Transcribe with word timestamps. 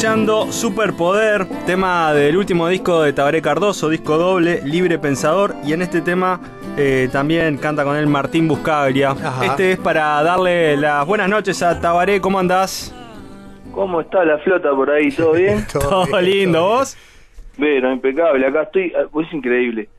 escuchando 0.00 0.50
Superpoder, 0.50 1.46
tema 1.66 2.14
del 2.14 2.34
último 2.38 2.68
disco 2.68 3.02
de 3.02 3.12
Tabaré 3.12 3.42
Cardoso, 3.42 3.90
disco 3.90 4.16
doble, 4.16 4.62
Libre 4.64 4.98
Pensador, 4.98 5.54
y 5.62 5.74
en 5.74 5.82
este 5.82 6.00
tema 6.00 6.40
eh, 6.78 7.10
también 7.12 7.58
canta 7.58 7.84
con 7.84 7.94
él 7.94 8.06
Martín 8.06 8.48
Buscaglia. 8.48 9.14
Este 9.42 9.72
es 9.72 9.78
para 9.78 10.22
darle 10.22 10.78
las 10.78 11.06
buenas 11.06 11.28
noches 11.28 11.62
a 11.62 11.78
Tabaré, 11.78 12.18
¿cómo 12.18 12.38
andás? 12.38 12.94
¿Cómo 13.72 14.00
está 14.00 14.24
la 14.24 14.38
flota 14.38 14.70
por 14.70 14.90
ahí? 14.90 15.10
¿Todo 15.10 15.32
bien? 15.32 15.66
todo, 15.70 16.18
lindo, 16.18 16.62
¿vos? 16.62 16.96
Bueno, 17.58 17.92
impecable, 17.92 18.46
acá 18.46 18.62
estoy, 18.62 18.94
ah, 18.96 19.04
es 19.20 19.32
increíble, 19.34 19.90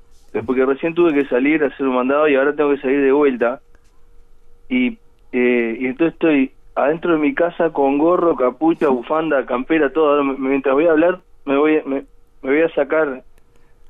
porque 0.47 0.65
recién 0.65 0.95
tuve 0.95 1.13
que 1.13 1.29
salir 1.29 1.63
a 1.63 1.67
hacer 1.67 1.85
un 1.85 1.93
mandado 1.93 2.27
y 2.27 2.33
ahora 2.33 2.55
tengo 2.55 2.71
que 2.71 2.81
salir 2.81 3.01
de 3.01 3.11
vuelta, 3.11 3.61
y, 4.67 4.97
eh, 5.31 5.77
y 5.79 5.85
entonces 5.85 6.13
estoy 6.13 6.51
adentro 6.75 7.13
de 7.13 7.19
mi 7.19 7.33
casa 7.33 7.71
con 7.71 7.97
gorro, 7.97 8.35
capucha, 8.35 8.87
bufanda, 8.89 9.45
campera, 9.45 9.91
todo. 9.91 10.23
mientras 10.23 10.73
voy 10.73 10.87
a 10.87 10.91
hablar, 10.91 11.19
me 11.45 11.57
voy, 11.57 11.81
me, 11.85 12.03
voy 12.41 12.61
a 12.61 12.73
sacar. 12.73 13.23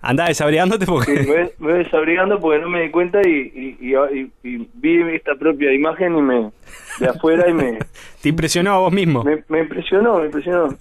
Anda 0.04 0.26
desabrigándote 0.26 0.86
porque. 0.88 1.14
me, 1.14 1.52
voy, 1.60 1.84
desabrigando 1.84 2.40
porque 2.40 2.60
no 2.60 2.70
me 2.70 2.82
di 2.82 2.90
cuenta 2.90 3.22
y, 3.22 3.78
y, 3.80 4.32
vi 4.74 5.16
esta 5.16 5.36
propia 5.36 5.72
imagen 5.74 6.18
y 6.18 6.22
me. 6.22 6.52
de 7.00 7.08
afuera 7.08 7.48
y 7.48 7.54
me. 7.54 7.80
¿Te 8.22 8.30
impresionó 8.30 8.72
a 8.74 8.80
vos 8.80 8.92
mismo? 8.92 9.24
Me, 9.24 9.60
impresionó, 9.60 10.18
me 10.20 10.26
impresionó. 10.26 10.76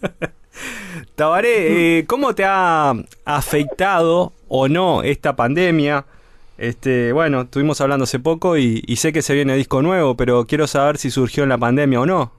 Tabaré, 1.15 1.99
eh, 1.99 2.07
¿cómo 2.07 2.35
te 2.35 2.45
ha 2.47 2.95
afectado 3.27 4.33
o 4.49 4.69
no 4.69 5.03
esta 5.03 5.37
pandemia? 5.37 6.07
Este, 6.61 7.15
bueno, 7.15 7.41
estuvimos 7.41 7.81
hablando 7.81 8.05
hace 8.05 8.19
poco 8.19 8.59
y, 8.59 8.83
sé 8.97 9.15
que 9.15 9.23
se 9.23 9.33
viene 9.33 9.57
disco 9.57 9.81
nuevo, 9.81 10.15
pero 10.15 10.45
quiero 10.45 10.67
saber 10.67 10.99
si 10.99 11.09
surgió 11.09 11.43
en 11.43 11.49
la 11.49 11.57
pandemia 11.57 12.03
o 12.03 12.05
no. 12.05 12.33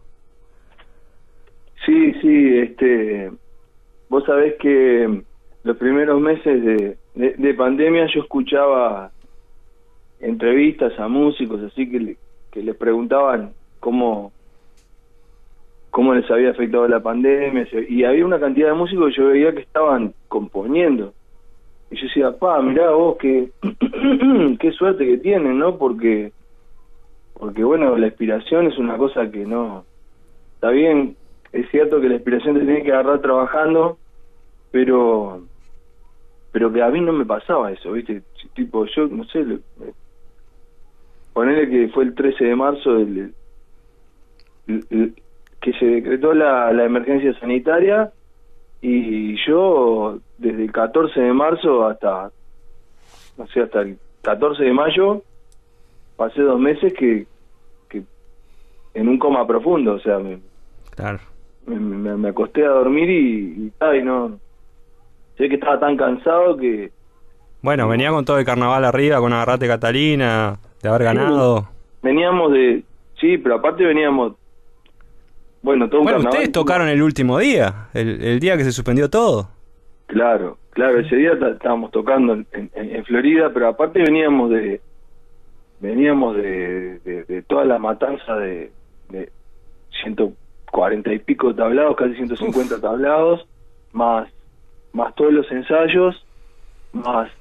Sí, 1.84 2.14
sí, 2.22 2.60
este, 2.60 3.32
vos 4.10 4.24
sabés 4.26 4.58
que 4.60 5.24
los 5.64 5.76
primeros 5.78 6.22
meses 6.22 6.64
de, 6.64 6.98
de, 7.16 7.54
pandemia 7.56 8.06
yo 8.14 8.22
escuchaba 8.22 9.10
entrevistas 10.20 10.94
a 11.00 11.08
músicos 11.08 11.60
así 11.64 11.90
que, 11.90 12.00
le, 12.00 12.18
que 12.52 12.62
les 12.62 12.76
preguntaban 12.76 13.54
cómo 13.80 14.32
cómo 15.90 16.14
les 16.14 16.30
había 16.30 16.52
afectado 16.52 16.88
la 16.88 17.00
pandemia 17.00 17.68
y 17.90 18.04
había 18.04 18.24
una 18.24 18.40
cantidad 18.40 18.68
de 18.68 18.76
músicos 18.76 19.10
que 19.10 19.18
yo 19.18 19.28
veía 19.30 19.52
que 19.52 19.62
estaban 19.62 20.14
componiendo 20.28 21.12
y 21.92 21.98
yo 21.98 22.08
decía, 22.08 22.32
pa, 22.32 22.62
mirá 22.62 22.92
vos, 22.92 23.18
qué, 23.20 23.52
qué 24.60 24.72
suerte 24.72 25.06
que 25.06 25.18
tienen, 25.18 25.60
¿no? 25.60 25.78
Porque, 25.78 26.32
porque 27.34 27.66
bueno, 27.66 27.98
la 27.98 28.08
inspiración 28.08 28.68
es 28.68 28.78
una 28.78 28.98
cosa 28.98 29.30
que 29.30 29.46
no... 29.46 29.84
Está 30.56 30.70
bien, 30.70 31.18
es 31.52 31.70
cierto 31.70 32.00
que 32.00 32.08
la 32.08 32.16
inspiración 32.16 32.56
te 32.58 32.66
tiene 32.66 32.84
que 32.84 32.94
agarrar 32.94 33.22
trabajando, 33.22 33.98
pero 34.72 35.42
pero 36.54 36.72
que 36.72 36.82
a 36.82 36.90
mí 36.90 37.00
no 37.00 37.14
me 37.14 37.26
pasaba 37.26 37.72
eso, 37.72 37.94
¿viste? 37.94 38.24
Tipo, 38.56 38.86
yo, 38.86 39.08
no 39.08 39.24
sé, 39.26 39.46
ponerle 41.34 41.70
que 41.70 41.88
fue 41.94 42.04
el 42.04 42.14
13 42.14 42.44
de 42.44 42.56
marzo 42.56 42.94
del, 42.94 43.34
que 44.68 45.74
se 45.80 45.86
decretó 45.86 46.34
la 46.34 46.84
emergencia 46.84 47.34
sanitaria 47.40 48.12
y 48.82 49.38
yo 49.46 50.20
desde 50.42 50.64
el 50.64 50.72
14 50.72 51.20
de 51.20 51.34
marzo 51.34 51.86
hasta 51.86 52.32
no 53.38 53.48
sé 53.48 53.62
hasta 53.62 53.82
el 53.82 53.98
14 54.24 54.64
de 54.64 54.74
mayo 54.74 55.22
pasé 56.18 56.42
dos 56.42 56.60
meses 56.60 56.94
que, 56.94 57.28
que 57.88 58.04
en 58.96 59.08
un 59.08 59.20
coma 59.20 59.46
profundo 59.46 59.94
o 59.94 60.00
sea 60.00 60.18
me, 60.18 60.40
claro. 60.96 61.20
me, 61.68 62.30
acosté 62.30 62.66
a 62.66 62.70
dormir 62.70 63.10
y, 63.10 63.72
y, 63.82 64.04
no 64.04 64.40
sé 65.38 65.48
que 65.48 65.56
estaba 65.56 65.80
tan 65.80 65.96
cansado 65.96 66.58
que 66.58 66.92
bueno 67.62 67.88
venía 67.88 68.10
con 68.10 68.26
todo 68.26 68.40
el 68.40 68.46
carnaval 68.46 68.84
arriba 68.84 69.20
con 69.20 69.34
agarrate 69.34 69.68
Catalina 69.68 70.58
de 70.82 70.90
haber 70.90 71.04
ganado 71.04 71.68
veníamos 72.02 72.52
de 72.52 72.84
sí 73.20 73.38
pero 73.38 73.56
aparte 73.56 73.86
veníamos 73.86 74.34
bueno, 75.64 75.88
todo 75.90 76.02
bueno, 76.02 76.18
ustedes 76.18 76.52
tocaron 76.52 76.88
el 76.88 77.04
último 77.04 77.38
día, 77.38 77.90
el, 77.94 78.40
día 78.40 78.58
que 78.58 78.64
se 78.64 78.72
suspendió 78.72 79.12
todo. 79.12 79.48
Claro, 80.12 80.58
claro, 80.72 81.00
ese 81.00 81.16
día 81.16 81.32
estábamos 81.54 81.90
tocando 81.92 82.34
en, 82.34 83.06
Florida, 83.06 83.50
pero 83.54 83.70
aparte 83.70 84.02
veníamos 84.02 84.50
de 84.50 84.82
veníamos 85.80 86.36
de, 86.36 87.00
de, 87.00 87.42
toda 87.44 87.64
la 87.64 87.80
matanza 87.80 88.36
de, 88.36 88.74
de 89.08 89.32
140 90.04 91.14
y 91.14 91.20
pico 91.20 91.56
tablados, 91.56 91.96
casi 91.96 92.16
150 92.16 92.82
tablados, 92.82 93.48
más 93.94 94.28
más 94.92 95.16
todos 95.16 95.32
los 95.32 95.50
ensayos, 95.50 96.28
más 96.92 97.32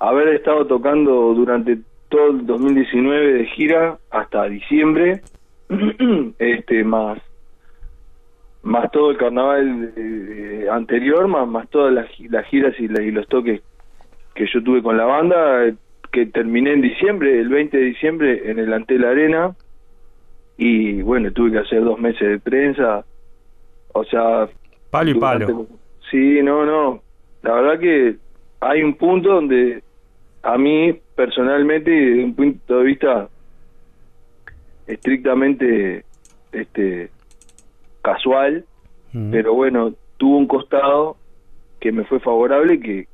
haber 0.00 0.26
estado 0.30 0.66
tocando 0.66 1.32
durante 1.32 1.78
todo 2.08 2.30
el 2.30 2.44
2019 2.44 3.34
de 3.34 3.46
gira 3.46 3.98
hasta 4.10 4.48
diciembre, 4.48 5.22
este 6.40 6.82
más 6.82 7.20
más 8.66 8.90
todo 8.90 9.12
el 9.12 9.16
carnaval 9.16 9.92
eh, 9.96 10.66
anterior, 10.70 11.28
más, 11.28 11.46
más 11.46 11.68
todas 11.70 11.94
las, 11.94 12.10
giras 12.46 12.74
y, 12.80 12.88
los 12.88 13.28
toques 13.28 13.62
que 14.34 14.46
yo 14.52 14.62
tuve 14.62 14.82
con 14.82 14.96
la 14.96 15.04
banda, 15.04 15.72
que 16.10 16.26
terminé 16.26 16.72
en 16.72 16.82
diciembre, 16.82 17.40
el 17.40 17.48
20 17.48 17.76
de 17.76 17.84
diciembre 17.84 18.50
en 18.50 18.58
el 18.58 18.72
Antel 18.72 19.04
Arena, 19.04 19.54
y 20.58 21.00
bueno, 21.02 21.30
tuve 21.30 21.52
que 21.52 21.58
hacer 21.58 21.84
dos 21.84 21.98
meses 22.00 22.28
de 22.28 22.38
prensa, 22.40 23.04
o 23.92 24.04
sea... 24.04 24.48
Palo 24.90 25.10
y 25.10 25.14
palo. 25.14 25.66
Sí, 26.10 26.40
no, 26.42 26.66
no, 26.66 27.02
la 27.42 27.54
verdad 27.54 27.78
que 27.78 28.16
hay 28.60 28.82
un 28.82 28.94
punto 28.94 29.32
donde 29.32 29.82
a 30.42 30.58
mí 30.58 30.98
personalmente, 31.14 31.90
desde 31.90 32.24
un 32.24 32.34
punto 32.34 32.78
de 32.78 32.84
vista 32.84 33.28
estrictamente 34.88 36.04
este 36.50 37.10
casual, 38.06 38.64
pero 39.32 39.54
bueno, 39.54 39.94
tuvo 40.18 40.36
un 40.36 40.46
costado 40.46 41.16
que 41.80 41.90
me 41.90 42.04
fue 42.04 42.20
favorable, 42.20 42.78
que, 42.78 43.06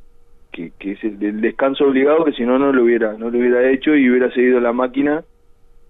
que, 0.53 0.73
es 0.93 1.03
el, 1.03 1.41
descanso 1.41 1.87
obligado, 1.87 2.25
que 2.25 2.33
si 2.33 2.43
no, 2.43 2.59
no 2.59 2.73
lo 2.73 2.83
hubiera, 2.83 3.15
no 3.15 3.31
lo 3.31 3.39
hubiera 3.39 3.71
hecho 3.71 3.95
y 3.95 4.11
hubiera 4.11 4.31
seguido 4.35 4.61
la 4.61 4.73
máquina 4.73 5.25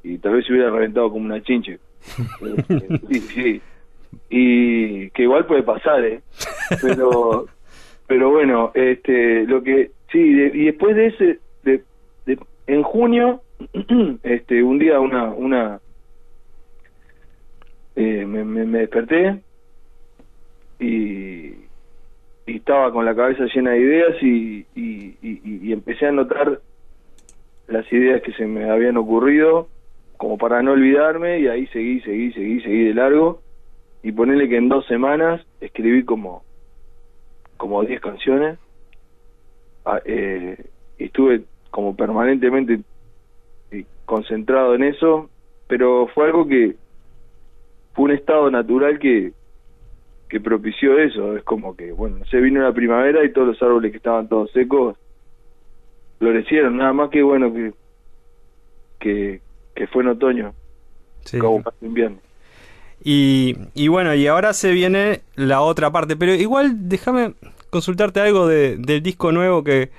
y 0.05 0.19
tal 0.19 0.35
vez 0.35 0.47
se 0.47 0.53
hubiera 0.53 0.71
reventado 0.71 1.11
como 1.11 1.25
una 1.25 1.43
chinche. 1.43 1.81
sí, 3.11 3.21
sí. 3.21 3.61
Y 4.31 5.11
que 5.11 5.23
igual 5.23 5.47
puede 5.47 5.63
pasar, 5.65 6.05
¿eh? 6.05 6.21
Pero, 6.81 7.47
pero 8.07 8.31
bueno, 8.31 8.71
este, 8.75 9.45
lo 9.47 9.63
que, 9.63 9.91
sí, 10.13 10.19
y 10.19 10.65
después 10.67 10.95
de 10.95 11.07
ese, 11.07 11.39
de, 11.65 11.83
en 12.69 12.83
junio, 12.85 13.41
este, 14.23 14.63
un 14.63 14.79
día 14.79 15.01
una, 15.01 15.31
una, 15.31 15.81
eh, 17.97 18.25
me, 18.27 18.45
me, 18.45 18.79
desperté 18.79 19.41
y, 20.79 21.55
estaba 22.47 22.93
con 22.93 23.05
la 23.05 23.15
cabeza 23.15 23.45
llena 23.55 23.71
de 23.71 23.81
ideas 23.81 24.23
y, 24.23 24.67
y, 24.75 25.73
empecé 25.73 26.07
a 26.07 26.13
notar 26.13 26.61
las 27.69 27.91
ideas 27.93 28.21
que 28.23 28.33
se 28.33 28.47
me 28.47 28.69
habían 28.71 28.97
ocurrido 28.97 29.69
como 30.17 30.37
para 30.37 30.63
no 30.63 30.73
olvidarme 30.73 31.41
y 31.41 31.49
ahí 31.49 31.67
seguí, 31.69 32.01
seguí, 32.01 32.33
seguí, 32.33 32.61
seguí 32.61 32.85
de 32.85 32.95
largo. 32.95 33.41
Y 34.03 34.13
ponerle 34.13 34.49
que 34.49 34.57
en 34.57 34.69
dos 34.69 34.85
semanas 34.87 35.45
escribí 35.61 36.05
como 36.05 36.43
como 37.57 37.83
10 37.85 38.01
canciones. 38.01 38.59
Ah, 39.85 40.01
eh, 40.05 40.57
estuve 40.99 41.43
como 41.71 41.97
permanentemente 41.97 42.81
eh, 43.71 43.85
concentrado 44.05 44.75
en 44.75 44.85
eso 44.85 45.31
pero 45.73 46.07
fue 46.09 46.27
algo 46.27 46.47
que 46.47 46.77
fue 47.95 48.07
un 48.07 48.11
estado 48.13 48.51
natural 48.51 48.99
que, 48.99 49.33
que 50.29 50.41
propició 50.41 50.99
eso. 50.99 51.37
Es 51.37 51.45
como 51.45 51.77
que, 51.77 51.93
bueno, 51.93 52.25
se 52.31 52.39
vino 52.39 52.63
la 52.63 52.73
primavera 52.73 53.25
y 53.25 53.33
todos 53.33 53.49
los 53.49 53.63
árboles 53.63 53.91
que 53.91 53.99
estaban 53.99 54.29
todos 54.29 54.51
secos 54.53 54.97
florecieron. 56.19 56.77
Nada 56.77 56.93
más 56.93 57.11
que, 57.11 57.23
bueno, 57.23 57.53
que, 57.53 57.73
que, 58.99 59.41
que 59.75 59.87
fue 59.89 60.03
en 60.03 60.09
otoño, 60.11 60.55
como 61.41 61.63
para 61.63 61.77
invierno. 61.83 62.19
Y, 63.05 63.57
y 63.75 63.89
bueno, 63.89 64.15
y 64.15 64.27
ahora 64.29 64.53
se 64.53 64.71
viene 64.71 65.23
la 65.35 65.61
otra 65.61 65.91
parte, 65.91 66.17
pero 66.17 66.35
igual 66.35 66.89
déjame 66.89 67.35
consultarte 67.71 68.21
algo 68.21 68.47
de, 68.47 68.77
del 68.77 69.03
disco 69.03 69.33
nuevo 69.33 69.65
que... 69.65 69.91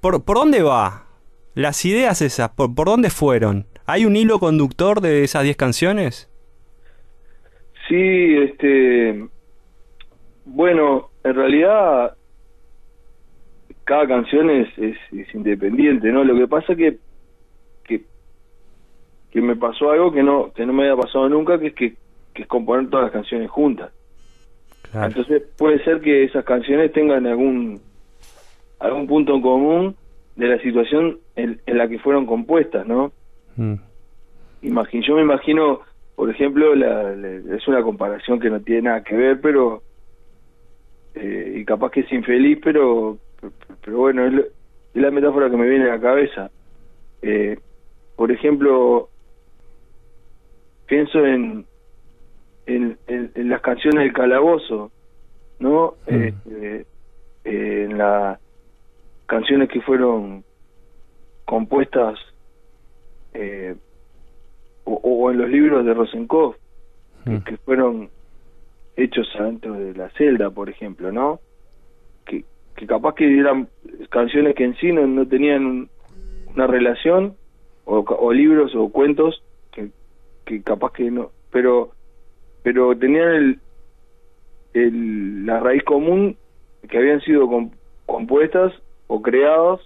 ¿Por, 0.00 0.24
¿Por 0.24 0.36
dónde 0.36 0.62
va? 0.62 1.06
Las 1.54 1.84
ideas 1.84 2.20
esas, 2.20 2.50
¿por, 2.50 2.74
¿por 2.74 2.88
dónde 2.88 3.08
fueron? 3.08 3.66
¿Hay 3.86 4.04
un 4.04 4.16
hilo 4.16 4.38
conductor 4.38 5.00
de 5.00 5.22
esas 5.22 5.44
10 5.44 5.56
canciones? 5.56 6.28
Sí, 7.92 8.36
este, 8.38 9.28
bueno, 10.46 11.10
en 11.24 11.34
realidad 11.34 12.16
cada 13.84 14.06
canción 14.08 14.48
es, 14.48 14.68
es, 14.78 14.96
independiente, 15.34 16.10
¿no? 16.10 16.24
Lo 16.24 16.34
que 16.34 16.48
pasa 16.48 16.74
que, 16.74 16.96
que 17.84 18.00
que 19.30 19.42
me 19.42 19.56
pasó 19.56 19.90
algo 19.90 20.10
que 20.10 20.22
no 20.22 20.54
que 20.54 20.64
no 20.64 20.72
me 20.72 20.84
había 20.84 21.02
pasado 21.02 21.28
nunca, 21.28 21.58
que 21.58 21.66
es 21.66 21.74
que, 21.74 21.92
que 22.32 22.42
es 22.42 22.48
componer 22.48 22.88
todas 22.88 23.04
las 23.04 23.12
canciones 23.12 23.50
juntas. 23.50 23.92
Entonces 24.94 25.42
puede 25.58 25.84
ser 25.84 26.00
que 26.00 26.24
esas 26.24 26.46
canciones 26.46 26.94
tengan 26.94 27.26
algún 27.26 27.78
algún 28.78 29.06
punto 29.06 29.34
en 29.34 29.42
común 29.42 29.96
de 30.36 30.46
la 30.46 30.58
situación 30.62 31.18
en, 31.36 31.60
la 31.66 31.86
que 31.88 31.98
fueron 31.98 32.24
compuestas, 32.24 32.86
¿no? 32.86 33.12
Mm. 33.56 33.74
yo 34.62 35.16
me 35.16 35.20
imagino, 35.20 35.82
por 36.14 36.30
ejemplo, 36.30 36.74
la, 36.74 37.12
es 37.56 37.66
una 37.68 37.82
comparación 37.82 38.38
que 38.38 38.50
no 38.50 38.60
tiene 38.60 38.82
nada 38.82 39.02
que 39.02 39.16
ver, 39.16 39.40
pero 39.40 39.82
eh, 41.14 41.54
y 41.56 41.64
capaz 41.64 41.90
que 41.90 42.00
es 42.00 42.12
infeliz, 42.12 42.58
pero 42.62 43.18
pero, 43.84 43.98
bueno, 43.98 44.26
es, 44.26 44.46
la 44.94 45.10
metáfora 45.10 45.50
que 45.50 45.56
me 45.56 45.68
viene 45.68 45.86
a 45.90 45.96
la 45.96 46.00
cabeza. 46.00 46.50
Eh, 47.22 47.58
por 48.14 48.30
ejemplo, 48.30 49.08
pienso 50.86 51.24
en, 51.24 51.66
en, 52.66 52.98
en, 53.06 53.48
las 53.48 53.60
canciones 53.62 54.04
del 54.04 54.12
calabozo, 54.12 54.92
¿no? 55.58 55.94
Mm. 56.08 56.22
Este, 56.22 56.86
eh, 57.44 57.86
en 57.90 57.98
las 57.98 58.38
canciones 59.26 59.68
que 59.70 59.80
fueron 59.80 60.44
compuestas 61.44 62.18
o, 64.84 65.30
en 65.30 65.38
los 65.38 65.48
libros 65.48 65.84
de 65.84 65.94
Rosenkopf, 65.94 66.56
mm. 67.24 67.36
que, 67.38 67.56
fueron 67.58 68.10
hechos 68.96 69.28
adentro 69.38 69.74
de 69.74 69.94
la 69.94 70.10
celda, 70.10 70.50
por 70.50 70.68
ejemplo, 70.68 71.12
¿no? 71.12 71.40
Que, 72.26 72.44
que 72.76 72.86
capaz 72.86 73.14
que 73.14 73.38
eran 73.38 73.68
canciones 74.10 74.54
que 74.54 74.64
en 74.64 74.76
sí 74.76 74.92
no, 74.92 75.06
no 75.06 75.26
tenían 75.26 75.88
una 76.54 76.66
relación, 76.66 77.34
o, 77.84 77.98
o 78.00 78.32
libros 78.32 78.74
o 78.74 78.90
cuentos 78.90 79.42
que, 79.72 79.90
que 80.44 80.62
capaz 80.62 80.92
que 80.92 81.10
no, 81.10 81.30
pero 81.50 81.92
pero 82.62 82.96
tenían 82.96 83.58
el, 84.74 85.46
la 85.46 85.60
raíz 85.60 85.82
común 85.82 86.36
que 86.88 86.98
habían 86.98 87.20
sido 87.20 87.48
compuestas 88.06 88.72
o 89.08 89.20
creadas 89.20 89.80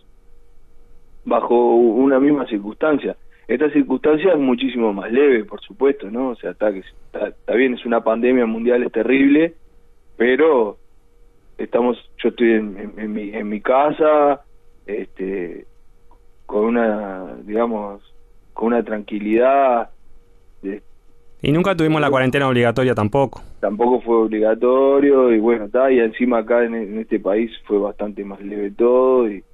bajo 1.25 1.75
una 1.75 2.21
misma 2.21 2.47
circunstancia. 2.47 3.17
Esta 3.49 3.71
circunstancia 3.71 4.33
es 4.33 4.39
muchísimo 4.39 4.93
más 4.93 5.11
leve, 5.13 5.45
por 5.45 5.61
supuesto, 5.61 6.11
¿no? 6.11 6.31
O 6.31 6.37
sea, 6.37 6.51
está, 6.51 6.71
está, 6.71 7.55
bien, 7.55 7.75
es 7.75 7.87
una 7.87 8.03
pandemia 8.03 8.47
mundial, 8.47 8.83
es 8.83 8.93
terrible, 8.93 9.55
pero 10.17 10.79
estamos, 11.57 11.97
yo 12.23 12.31
estoy 12.31 12.53
en, 12.53 12.93
en, 12.97 13.13
mi, 13.13 13.31
en 13.31 13.49
mi 13.49 13.61
casa, 13.61 14.43
este, 14.87 15.65
con 16.45 16.65
una, 16.65 17.37
digamos, 17.45 18.03
con 18.53 18.69
una 18.69 18.83
tranquilidad, 18.83 19.91
y 21.43 21.53
nunca 21.53 21.77
tuvimos 21.77 22.01
la 22.01 22.11
cuarentena 22.11 22.49
obligatoria 22.49 22.95
tampoco. 22.95 23.43
Tampoco 23.61 24.01
fue 24.01 24.17
obligatorio 24.17 25.33
y 25.33 25.39
bueno, 25.39 25.67
está, 25.67 25.91
y 25.93 26.01
encima 26.01 26.39
acá 26.39 26.65
en, 26.65 26.99
este 26.99 27.21
país 27.21 27.51
fue 27.67 27.79
bastante 27.79 28.25
más 28.25 28.41
leve 28.41 28.71
todo 28.71 29.31
y, 29.31 29.45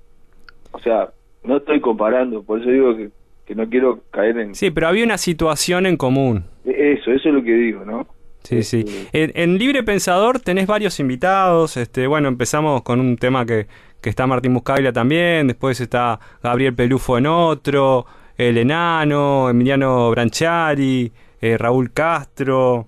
o 0.70 0.78
sea, 0.78 1.10
no 1.44 1.56
estoy 1.56 1.80
comparando, 1.80 2.42
por 2.44 2.60
eso 2.60 2.70
digo 2.70 2.96
que, 2.96 3.10
que 3.46 3.54
no 3.54 3.68
quiero 3.68 4.00
caer 4.10 4.38
en... 4.38 4.54
Sí, 4.54 4.70
pero 4.70 4.88
había 4.88 5.04
una 5.04 5.18
situación 5.18 5.86
en 5.86 5.96
común. 5.96 6.44
E, 6.64 6.92
eso, 6.92 7.10
eso 7.12 7.28
es 7.28 7.34
lo 7.34 7.42
que 7.42 7.52
digo, 7.52 7.84
¿no? 7.84 8.06
Sí, 8.42 8.62
sí. 8.62 8.84
Este, 9.12 9.42
en, 9.42 9.58
Libre 9.58 9.82
Pensador 9.82 10.40
tenés 10.40 10.66
varios 10.66 10.98
invitados. 11.00 11.76
Este, 11.76 12.06
bueno, 12.06 12.28
empezamos 12.28 12.82
con 12.82 13.00
un 13.00 13.16
tema 13.16 13.46
que, 13.46 13.66
que 14.00 14.10
está 14.10 14.26
Martín 14.26 14.54
Buscaglia 14.54 14.92
también. 14.92 15.46
Después 15.46 15.80
está 15.80 16.18
Gabriel 16.42 16.74
Pelufo 16.74 17.18
en 17.18 17.26
otro. 17.26 18.06
El 18.36 18.58
Enano, 18.58 19.48
Emiliano 19.50 20.10
Branchari. 20.10 21.12
Eh, 21.42 21.58
Raúl 21.58 21.92
Castro, 21.92 22.86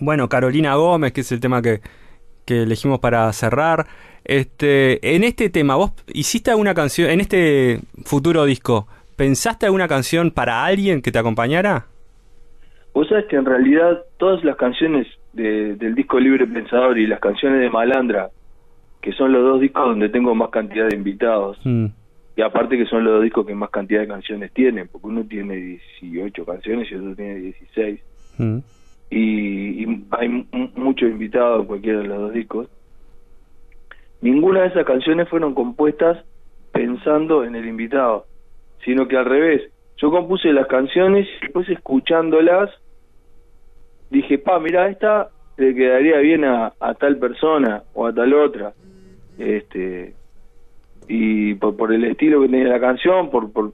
bueno, 0.00 0.30
Carolina 0.30 0.74
Gómez, 0.74 1.12
que 1.12 1.20
es 1.20 1.30
el 1.32 1.40
tema 1.40 1.60
que, 1.60 1.82
elegimos 2.46 2.98
para 2.98 3.30
cerrar. 3.34 3.86
Este, 4.24 5.14
en 5.14 5.22
este 5.22 5.50
tema, 5.50 5.76
¿vos 5.76 5.92
hiciste 6.14 6.50
alguna 6.50 6.72
canción, 6.72 7.10
en 7.10 7.20
este 7.20 7.80
futuro 8.06 8.46
disco, 8.46 8.88
pensaste 9.16 9.66
alguna 9.66 9.88
canción 9.88 10.30
para 10.30 10.64
alguien 10.64 11.02
que 11.02 11.12
te 11.12 11.18
acompañara? 11.18 11.86
Vos 12.92 13.08
sabés 13.08 13.26
que 13.26 13.36
en 13.36 13.44
realidad 13.44 14.02
todas 14.18 14.44
las 14.44 14.56
canciones 14.56 15.06
del 15.32 15.94
disco 15.94 16.20
Libre 16.20 16.46
Pensador 16.46 16.98
y 16.98 17.06
las 17.06 17.20
canciones 17.20 17.60
de 17.60 17.70
Malandra, 17.70 18.30
que 19.02 19.12
son 19.12 19.32
los 19.32 19.42
dos 19.42 19.60
discos 19.60 19.86
donde 19.86 20.08
tengo 20.08 20.34
más 20.34 20.50
cantidad 20.50 20.88
de 20.88 20.96
invitados, 20.96 21.58
mm. 21.64 21.86
Y 22.36 22.42
aparte 22.42 22.76
que 22.76 22.86
son 22.86 23.04
los 23.04 23.14
dos 23.14 23.22
discos 23.22 23.46
que 23.46 23.54
más 23.54 23.70
cantidad 23.70 24.00
de 24.00 24.08
canciones 24.08 24.52
tienen, 24.52 24.88
porque 24.88 25.06
uno 25.06 25.24
tiene 25.24 25.54
18 26.00 26.44
canciones 26.44 26.90
y 26.90 26.94
otro 26.96 27.14
tiene 27.14 27.36
16. 27.36 28.00
Mm. 28.38 28.58
Y, 29.10 30.04
hay 30.10 30.28
muchos 30.74 31.10
invitados 31.10 31.60
en 31.60 31.66
cualquiera 31.66 32.00
de 32.00 32.08
los 32.08 32.18
dos 32.18 32.32
discos. 32.32 32.68
Ninguna 34.20 34.62
de 34.62 34.68
esas 34.68 34.84
canciones 34.84 35.28
fueron 35.28 35.54
compuestas 35.54 36.24
pensando 36.72 37.44
en 37.44 37.54
el 37.54 37.68
invitado, 37.68 38.26
sino 38.84 39.08
que 39.08 39.16
al 39.16 39.24
revés. 39.24 39.70
Yo 39.96 40.10
compuse 40.10 40.52
las 40.52 40.66
canciones 40.66 41.26
y 41.26 41.44
después 41.44 41.68
escuchándolas 41.68 42.70
dije, 44.10 44.38
pa, 44.38 44.58
mira, 44.60 44.88
esta 44.88 45.28
le 45.56 45.74
quedaría 45.74 46.18
bien 46.18 46.44
a, 46.44 46.72
tal 46.98 47.18
persona 47.18 47.82
o 47.94 48.06
a 48.06 48.12
tal 48.12 48.34
otra. 48.34 48.72
Este, 49.38 50.14
y 51.08 51.54
por, 51.54 51.76
por 51.76 51.92
el 51.92 52.04
estilo 52.04 52.40
que 52.42 52.48
tenía 52.48 52.68
la 52.68 52.80
canción, 52.80 53.30
por, 53.30 53.52
por, 53.52 53.72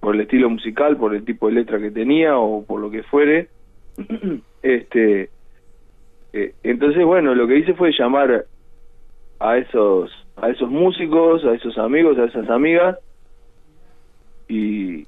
por 0.00 0.14
el 0.14 0.22
estilo 0.22 0.48
musical, 0.50 0.96
por 0.96 1.14
el 1.14 1.24
tipo 1.24 1.48
de 1.48 1.54
letra 1.54 1.78
que 1.78 1.90
tenía 1.90 2.38
o 2.38 2.64
por 2.64 2.80
lo 2.80 2.90
que 2.90 3.02
fuere. 3.02 3.48
este 4.62 5.30
eh, 6.32 6.54
Entonces, 6.62 7.04
bueno, 7.04 7.34
lo 7.34 7.46
que 7.46 7.58
hice 7.58 7.74
fue 7.74 7.92
llamar 7.92 8.44
a 9.38 9.58
esos 9.58 10.10
a 10.36 10.50
esos 10.50 10.70
músicos, 10.70 11.44
a 11.46 11.54
esos 11.54 11.78
amigos, 11.78 12.18
a 12.18 12.24
esas 12.24 12.48
amigas 12.50 12.98
y, 14.48 15.06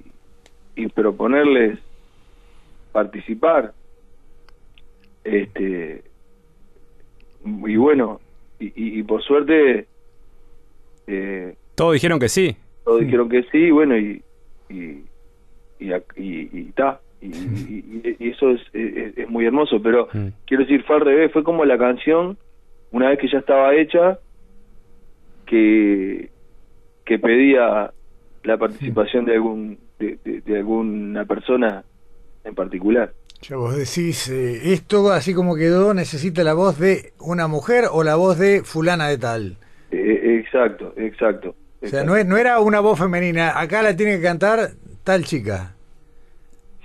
y 0.77 0.89
proponerles 0.89 1.79
participar. 2.93 3.73
Este 5.25 6.03
y 7.45 7.77
bueno, 7.77 8.21
y, 8.59 8.73
y 8.99 9.03
por 9.03 9.23
suerte 9.23 9.87
eh, 11.07 11.57
todos 11.75 11.95
dijeron 11.95 12.19
que 12.19 12.29
sí. 12.29 12.57
Todos 12.85 13.01
dijeron 13.01 13.29
que 13.29 13.43
sí, 13.45 13.71
bueno, 13.71 13.97
y 13.97 14.23
y 14.69 15.05
y, 15.81 15.93
y, 16.17 16.73
y, 17.21 18.29
eso 18.29 18.51
es, 18.51 18.61
es, 18.73 19.29
muy 19.29 19.47
hermoso, 19.47 19.81
pero 19.83 20.09
mm. 20.13 20.29
quiero 20.47 20.65
decir, 20.65 20.83
fue 20.85 20.97
al 20.97 21.03
revés, 21.03 21.33
fue 21.33 21.45
como 21.45 21.65
la 21.65 21.79
canción, 21.79 22.37
una 22.91 23.11
vez 23.11 23.19
que 23.19 23.29
ya 23.29 23.39
estaba 23.39 23.75
hecha, 23.75 24.19
que, 25.47 26.31
que 27.05 27.19
pedía 27.19 27.93
la 28.49 28.57
participación 28.57 29.27
de 29.27 29.35
algún 29.35 29.79
de, 29.99 30.19
de, 30.25 30.57
alguna 30.57 31.27
persona 31.27 31.85
en 32.45 32.55
particular. 32.55 33.13
Ya 33.43 33.57
vos 33.57 33.77
decís, 33.77 34.29
eh, 34.31 34.73
esto 34.73 35.13
así 35.13 35.35
como 35.35 35.55
quedó, 35.55 35.93
necesita 35.93 36.43
la 36.43 36.55
voz 36.55 36.79
de 36.79 37.13
una 37.21 37.47
mujer 37.47 37.85
o 37.93 38.03
la 38.03 38.17
voz 38.17 38.39
de 38.39 38.63
fulana 38.65 39.09
de 39.09 39.19
tal. 39.19 39.57
Eh, 39.91 40.41
exacto, 40.41 40.95
exacto. 40.97 41.55
O 41.83 41.87
sea, 41.87 42.05
no, 42.05 42.17
no 42.25 42.37
era 42.39 42.59
una 42.61 42.81
voz 42.81 42.99
femenina, 42.99 43.61
acá 43.61 43.83
la 43.83 43.95
tiene 43.95 44.17
que 44.17 44.23
cantar 44.23 44.71
tal 45.05 45.25
chica. 45.25 45.75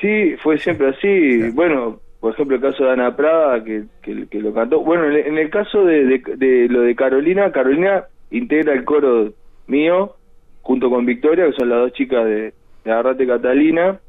Sí, 0.01 0.35
fue 0.43 0.57
siempre 0.57 0.89
así. 0.89 1.49
Bueno, 1.51 2.01
por 2.19 2.33
ejemplo, 2.33 2.57
el 2.57 2.61
caso 2.61 2.83
de 2.83 2.91
Ana 2.91 3.15
Prada, 3.15 3.63
que, 3.63 3.85
que, 4.01 4.39
lo 4.39 4.53
cantó. 4.53 4.81
Bueno, 4.81 5.05
en 5.09 5.37
el 5.37 5.49
caso 5.49 5.85
de, 5.85 6.21
de, 6.35 6.67
lo 6.69 6.81
de 6.81 6.93
Carolina, 6.93 7.51
Carolina 7.53 8.03
integra 8.31 8.73
el 8.73 8.83
coro 8.83 9.31
mío 9.67 10.15
junto 10.63 10.89
con 10.89 11.05
Victoria, 11.05 11.45
que 11.45 11.53
son 11.53 11.69
las 11.69 11.79
dos 11.79 11.93
chicas 11.93 12.25
de, 12.25 12.53
de 12.83 12.91
Agarrate 12.91 13.27
Catalina. 13.27 13.99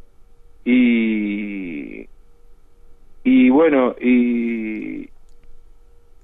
Y, 0.65 2.07
y 3.23 3.51
bueno, 3.51 3.95
y, 4.01 5.11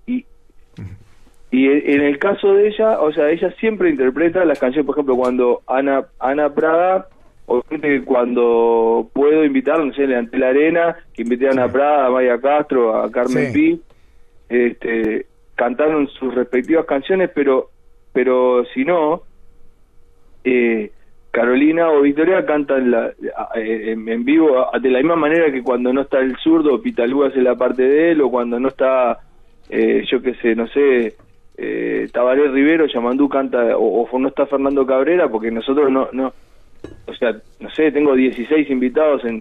y 0.06 0.22
en 1.52 2.00
el 2.00 2.18
caso 2.18 2.54
de 2.54 2.68
ella, 2.68 3.00
o 3.00 3.12
sea, 3.12 3.28
ella 3.28 3.52
siempre 3.60 3.90
interpreta 3.90 4.44
las 4.46 4.58
canciones, 4.58 4.86
por 4.86 4.94
ejemplo, 4.94 5.16
cuando 5.16 5.60
Ana 5.66 6.06
Ana 6.18 6.54
Prada, 6.54 7.08
obviamente 7.44 8.02
cuando 8.04 9.10
puedo 9.12 9.44
invitar, 9.44 9.84
no 9.84 9.92
sé, 9.92 10.04
ante 10.14 10.38
la 10.38 10.48
arena, 10.50 10.96
que 11.12 11.22
invité 11.22 11.48
a 11.48 11.50
Ana 11.50 11.70
Prada, 11.70 12.06
a 12.06 12.10
Maya 12.10 12.40
Castro, 12.40 12.96
a 12.96 13.10
Carmen 13.10 13.52
Pi, 13.52 13.82
este, 14.48 15.26
cantaron 15.54 16.08
sus 16.08 16.34
respectivas 16.34 16.86
canciones, 16.86 17.30
pero 17.34 17.68
pero 18.12 18.64
si 18.72 18.84
no, 18.84 19.22
eh, 20.44 20.90
Carolina 21.30 21.90
o 21.90 22.02
Victoria 22.02 22.44
cantan 22.44 22.90
la, 22.90 23.12
en, 23.54 24.24
vivo 24.24 24.66
de 24.80 24.90
la 24.90 24.98
misma 24.98 25.16
manera 25.16 25.52
que 25.52 25.62
cuando 25.62 25.92
no 25.92 26.02
está 26.02 26.18
el 26.18 26.36
zurdo, 26.38 26.82
Pitalú 26.82 27.24
hace 27.24 27.40
la 27.40 27.54
parte 27.54 27.82
de 27.82 28.12
él, 28.12 28.20
o 28.20 28.30
cuando 28.30 28.58
no 28.58 28.68
está, 28.68 29.20
eh, 29.68 30.04
yo 30.10 30.20
qué 30.20 30.34
sé, 30.34 30.56
no 30.56 30.66
sé, 30.68 31.14
eh, 31.56 32.08
Tabaré 32.12 32.48
Rivero, 32.48 32.86
Yamandú 32.86 33.28
canta, 33.28 33.76
o, 33.76 34.08
no 34.18 34.28
está 34.28 34.46
Fernando 34.46 34.84
Cabrera, 34.84 35.28
porque 35.28 35.52
nosotros 35.52 35.90
no, 35.90 36.08
no, 36.12 36.32
o 37.06 37.14
sea, 37.14 37.36
no 37.60 37.70
sé, 37.70 37.92
tengo 37.92 38.14
16 38.14 38.68
invitados 38.68 39.24
en, 39.24 39.40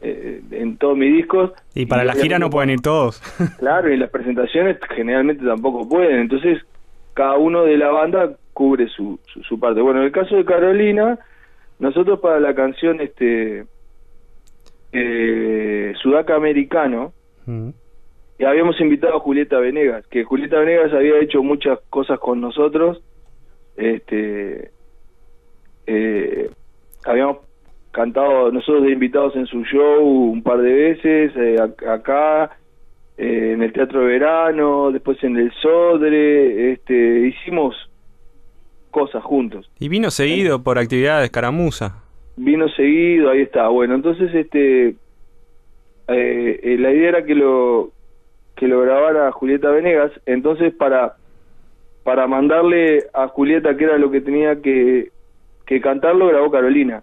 eh, 0.00 0.40
en 0.52 0.78
todos 0.78 0.96
mis 0.96 1.12
discos. 1.12 1.52
Y 1.74 1.84
para 1.84 2.04
la 2.04 2.14
gira 2.14 2.38
no 2.38 2.48
pueden 2.48 2.70
ir 2.70 2.80
todos. 2.80 3.20
Claro, 3.58 3.92
y 3.92 3.98
las 3.98 4.10
presentaciones 4.10 4.78
generalmente 4.94 5.44
tampoco 5.44 5.86
pueden. 5.86 6.20
Entonces, 6.20 6.62
cada 7.12 7.36
uno 7.36 7.64
de 7.64 7.76
la 7.76 7.90
banda 7.90 8.36
cubre 8.56 8.88
su, 8.88 9.20
su, 9.30 9.42
su 9.42 9.60
parte. 9.60 9.82
Bueno, 9.82 10.00
en 10.00 10.06
el 10.06 10.12
caso 10.12 10.34
de 10.34 10.46
Carolina, 10.46 11.18
nosotros 11.78 12.20
para 12.20 12.40
la 12.40 12.54
canción 12.54 13.02
este 13.02 13.66
eh, 14.92 15.92
Sudaca 16.02 16.34
Americano, 16.34 17.12
Mm. 17.46 17.68
y 18.38 18.44
habíamos 18.44 18.80
invitado 18.80 19.14
a 19.16 19.20
Julieta 19.20 19.58
Venegas, 19.60 20.04
que 20.08 20.24
Julieta 20.24 20.58
Venegas 20.58 20.92
había 20.94 21.18
hecho 21.20 21.42
muchas 21.44 21.78
cosas 21.90 22.18
con 22.18 22.40
nosotros. 22.40 23.00
Este 23.76 24.70
eh, 25.86 26.50
habíamos 27.04 27.38
cantado 27.92 28.50
nosotros 28.50 28.82
de 28.84 28.90
invitados 28.90 29.36
en 29.36 29.46
su 29.46 29.62
show 29.64 30.02
un 30.04 30.42
par 30.42 30.58
de 30.62 30.72
veces, 30.72 31.32
eh, 31.36 31.56
ac- 31.60 31.86
acá 31.88 32.56
eh, 33.18 33.52
en 33.54 33.62
el 33.62 33.72
Teatro 33.72 34.00
de 34.00 34.06
Verano, 34.06 34.90
después 34.90 35.22
en 35.22 35.36
el 35.36 35.52
Sodre, 35.62 36.72
este 36.72 37.28
hicimos 37.28 37.74
cosas 38.96 39.22
juntos. 39.22 39.70
Y 39.78 39.90
vino 39.90 40.10
seguido 40.10 40.62
por 40.62 40.78
actividades 40.78 41.20
de 41.20 41.26
escaramuza. 41.26 42.02
Vino 42.38 42.66
seguido, 42.70 43.28
ahí 43.28 43.42
está. 43.42 43.68
Bueno, 43.68 43.94
entonces 43.94 44.34
este 44.34 44.88
eh, 44.88 46.60
eh, 46.62 46.76
la 46.78 46.90
idea 46.92 47.08
era 47.10 47.24
que 47.26 47.34
lo 47.34 47.90
que 48.56 48.66
lo 48.68 48.80
grabara 48.80 49.30
Julieta 49.32 49.68
Venegas, 49.70 50.12
entonces 50.24 50.72
para 50.74 51.16
para 52.04 52.26
mandarle 52.26 53.04
a 53.12 53.28
Julieta 53.28 53.76
que 53.76 53.84
era 53.84 53.98
lo 53.98 54.10
que 54.10 54.22
tenía 54.22 54.62
que 54.62 55.10
que 55.66 55.80
cantarlo 55.82 56.28
grabó 56.28 56.50
Carolina. 56.50 57.02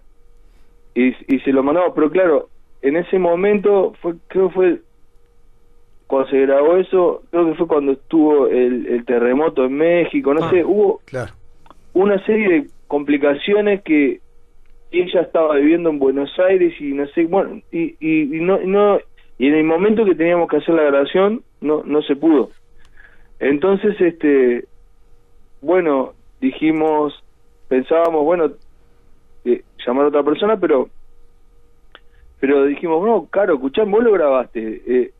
Y, 0.96 1.08
y 1.32 1.38
se 1.44 1.52
lo 1.52 1.62
mandamos, 1.62 1.92
pero 1.94 2.10
claro, 2.10 2.48
en 2.82 2.96
ese 2.96 3.18
momento 3.20 3.92
fue 4.02 4.14
creo 4.26 4.48
que 4.48 4.54
fue 4.54 4.80
cuando 6.08 6.28
se 6.30 6.40
grabó 6.40 6.76
eso, 6.76 7.22
creo 7.30 7.46
que 7.46 7.54
fue 7.54 7.66
cuando 7.68 7.92
estuvo 7.92 8.48
el, 8.48 8.86
el 8.88 9.04
terremoto 9.04 9.64
en 9.64 9.74
México, 9.74 10.34
no 10.34 10.44
Ah. 10.44 10.50
sé, 10.50 10.64
hubo 10.64 11.00
Claro. 11.04 11.32
Una 11.94 12.24
serie 12.26 12.48
de 12.48 12.66
complicaciones 12.86 13.82
que 13.82 14.20
ella 14.90 15.22
estaba 15.22 15.56
viviendo 15.56 15.90
en 15.90 15.98
Buenos 15.98 16.30
Aires 16.38 16.74
y 16.80 16.92
no 16.92 17.06
sé, 17.08 17.24
bueno, 17.24 17.60
y, 17.72 17.96
y, 17.98 18.36
y 18.36 18.40
no, 18.40 18.58
no, 18.58 18.98
y 19.38 19.48
en 19.48 19.54
el 19.54 19.64
momento 19.64 20.04
que 20.04 20.14
teníamos 20.14 20.48
que 20.48 20.58
hacer 20.58 20.74
la 20.74 20.82
grabación 20.84 21.42
no, 21.60 21.82
no 21.84 22.02
se 22.02 22.14
pudo. 22.14 22.50
Entonces, 23.40 24.00
este, 24.00 24.64
bueno, 25.60 26.12
dijimos, 26.40 27.24
pensábamos, 27.68 28.24
bueno, 28.24 28.52
eh, 29.44 29.62
llamar 29.84 30.04
a 30.04 30.08
otra 30.08 30.22
persona, 30.22 30.56
pero, 30.58 30.88
pero 32.40 32.64
dijimos, 32.64 33.04
no, 33.04 33.26
Caro, 33.26 33.54
escuchá, 33.54 33.82
vos 33.84 34.04
lo 34.04 34.12
grabaste, 34.12 34.82
eh, 34.86 35.10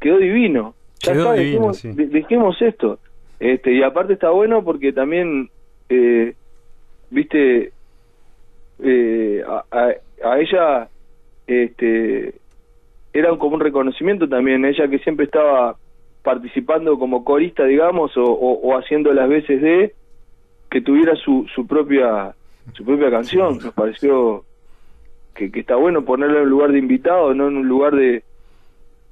quedó 0.00 0.18
divino. 0.18 0.74
Ya 1.00 1.12
Quedó 1.12 1.22
está, 1.24 1.34
divino, 1.34 1.52
dejemos, 1.72 1.78
sí. 1.78 1.92
de- 1.92 2.06
dejemos 2.06 2.62
esto. 2.62 2.98
Este, 3.40 3.72
y 3.72 3.82
aparte 3.82 4.12
está 4.12 4.30
bueno 4.30 4.62
porque 4.62 4.92
también, 4.92 5.48
eh, 5.88 6.34
viste, 7.10 7.72
eh, 8.82 9.42
a, 9.46 9.64
a- 9.70 9.94
a 10.22 10.38
ella, 10.38 10.88
este, 11.46 12.34
era 13.12 13.36
como 13.38 13.54
un 13.54 13.60
reconocimiento 13.60 14.28
también, 14.28 14.64
ella 14.64 14.88
que 14.88 14.98
siempre 15.00 15.24
estaba 15.24 15.76
participando 16.22 16.98
como 16.98 17.24
corista, 17.24 17.64
digamos, 17.64 18.14
o, 18.16 18.24
o- 18.24 18.60
o 18.60 18.78
haciendo 18.78 19.12
las 19.14 19.28
veces 19.28 19.60
de 19.62 19.94
que 20.70 20.80
tuviera 20.82 21.16
su, 21.16 21.46
su 21.54 21.66
propia 21.66 22.34
su 22.74 22.84
propia 22.84 23.10
canción. 23.10 23.58
Nos 23.64 23.72
pareció 23.74 24.44
que, 25.34 25.50
que 25.50 25.60
está 25.60 25.76
bueno 25.76 26.04
ponerla 26.04 26.36
en 26.38 26.44
un 26.44 26.50
lugar 26.50 26.72
de 26.72 26.78
invitado, 26.78 27.34
no 27.34 27.48
en 27.48 27.56
un 27.56 27.66
lugar 27.68 27.94
de, 27.96 28.22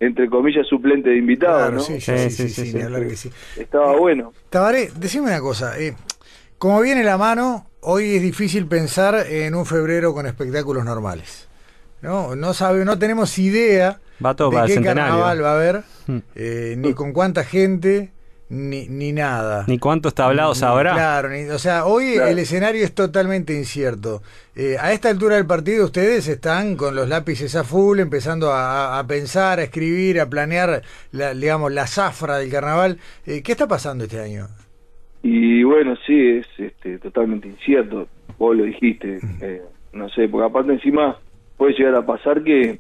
entre 0.01 0.29
comillas, 0.31 0.67
suplente 0.67 1.11
de 1.11 1.17
invitado, 1.17 1.59
Claro, 1.59 1.75
¿no? 1.77 1.81
sí, 1.81 2.01
sí, 2.01 2.13
Sí, 2.19 2.19
sí, 2.19 2.31
sí, 2.31 2.49
sí, 2.49 2.49
sí, 2.49 2.55
sí, 2.55 2.63
ni 2.75 2.81
sí. 2.81 2.87
hablar 2.87 3.07
que 3.09 3.17
sí. 3.17 3.31
Estaba 3.57 3.97
bueno. 3.97 4.33
Tabaré, 4.51 4.91
decime 4.97 5.27
una 5.27 5.41
cosa. 5.41 5.79
eh, 5.79 5.95
como 6.59 6.81
viene 6.81 7.05
la 7.05 7.17
mano, 7.19 7.67
hoy 7.81 8.17
es 8.17 8.23
difícil 8.23 8.67
pensar 8.67 9.27
en 9.29 9.55
un 9.55 9.65
febrero 9.67 10.13
con 10.15 10.27
espectáculos 10.27 10.85
normales. 10.85 11.49
No, 12.03 12.37
no 12.37 12.55
sabe, 12.55 12.85
no 12.85 12.99
tenemos 12.99 13.37
idea 13.39 14.01
Va 14.25 14.35
todo 14.35 14.51
de 14.51 14.55
para 14.55 14.65
el 14.67 14.69
qué 14.71 14.75
centenario. 14.75 15.03
carnaval 15.13 15.45
va 15.45 15.51
a 15.51 15.55
haber, 15.55 15.83
Mm. 16.07 16.19
eh, 16.37 16.75
ni 16.79 16.95
con 16.95 17.13
cuánta 17.13 17.45
gente, 17.45 18.11
ni, 18.51 18.89
ni 18.89 19.13
nada. 19.13 19.65
Ni 19.69 19.79
cuántos 19.79 20.15
tablados 20.15 20.61
Ni- 20.63 20.67
habrá. 20.69 20.95
Claro, 20.95 21.29
ni- 21.29 21.49
o 21.51 21.59
sea, 21.59 21.85
hoy 21.85 22.15
Claro. 22.15 22.29
el 22.31 22.39
escenario 22.39 22.85
es 22.85 22.95
totalmente 22.95 23.53
incierto. 23.55 24.23
Eh, 24.57 24.77
a 24.81 24.93
esta 24.93 25.09
altura 25.11 25.37
del 25.37 25.47
partido 25.47 25.85
ustedes 25.85 26.27
están 26.29 26.77
con 26.77 26.95
los 26.97 27.09
lápices 27.09 27.55
a 27.57 27.65
full, 27.65 28.01
empezando 28.01 28.51
a, 28.53 28.99
a 28.99 29.07
pensar, 29.07 29.59
a 29.59 29.63
escribir, 29.65 30.21
a 30.21 30.27
planear, 30.29 30.83
la, 31.13 31.35
digamos, 31.35 31.73
la 31.73 31.87
zafra 31.87 32.39
del 32.39 32.51
carnaval. 32.51 32.99
Eh, 33.27 33.43
¿Qué 33.43 33.53
está 33.53 33.69
pasando 33.69 34.05
este 34.05 34.19
año? 34.21 34.47
Y 35.23 35.63
bueno, 35.65 35.95
sí, 36.07 36.39
es 36.39 36.47
este, 36.59 36.99
totalmente 36.99 37.49
incierto. 37.49 38.09
Vos 38.39 38.57
lo 38.57 38.65
dijiste. 38.65 39.19
eh, 39.41 39.63
no 39.93 40.09
sé, 40.11 40.29
porque 40.29 40.47
aparte 40.47 40.73
encima 40.73 41.19
puede 41.57 41.73
llegar 41.75 41.95
a 41.97 42.07
pasar 42.07 42.43
que, 42.45 42.79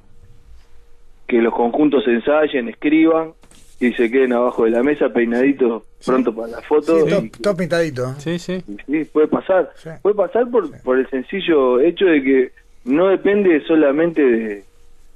que 1.26 1.42
los 1.42 1.52
conjuntos 1.54 2.04
ensayen, 2.06 2.68
escriban 2.68 3.32
y 3.80 3.92
se 3.92 4.11
queden 4.11 4.32
abajo 4.32 4.64
de 4.64 4.70
la 4.70 4.82
mesa 4.82 5.08
peinaditos 5.11 5.85
pronto 6.04 6.35
para 6.35 6.49
la 6.49 6.62
foto. 6.62 7.06
Sí, 7.08 7.14
y- 7.32 7.54
pintadito. 7.56 8.14
Sí, 8.18 8.38
sí. 8.38 8.62
Sí, 8.87 9.04
puede 9.12 9.28
pasar. 9.28 9.70
Sí. 9.76 9.90
Puede 10.02 10.16
pasar 10.16 10.50
por, 10.50 10.70
por 10.82 10.99
el 10.99 11.08
sencillo 11.11 11.80
hecho 11.80 12.06
de 12.06 12.23
que 12.23 12.50
no 12.85 13.08
depende 13.08 13.61
solamente 13.66 14.23
de, 14.23 14.64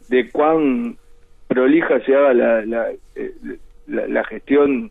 de 0.09 0.31
cuán 0.31 0.97
prolija 1.49 2.00
se 2.04 2.14
haga 2.14 2.33
la, 2.35 2.64
la, 2.64 2.90
eh, 3.16 3.33
la, 3.88 4.07
la 4.07 4.25
gestión 4.25 4.90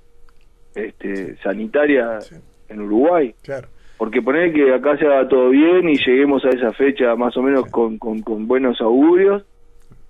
este, 0.75 1.35
sanitaria 1.37 2.21
Sí. 2.21 2.35
en 2.69 2.81
Uruguay. 2.81 3.33
Claro. 3.43 3.67
Porque 3.97 4.21
poner 4.21 4.51
que 4.51 4.73
acá 4.73 4.97
se 4.97 5.05
haga 5.05 5.27
todo 5.27 5.49
bien 5.49 5.87
y 5.87 5.95
lleguemos 5.97 6.43
a 6.45 6.49
esa 6.49 6.71
fecha 6.73 7.15
más 7.15 7.37
o 7.37 7.41
menos 7.43 7.67
con, 7.67 7.97
con, 7.99 8.21
con 8.21 8.47
buenos 8.47 8.81
augurios. 8.81 9.43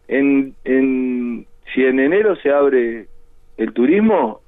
En, 0.08 0.54
en, 0.64 1.46
si 1.74 1.84
en 1.84 2.00
enero 2.00 2.36
se 2.38 2.50
abre 2.52 3.08
el 3.58 3.74
turismo 3.74 4.42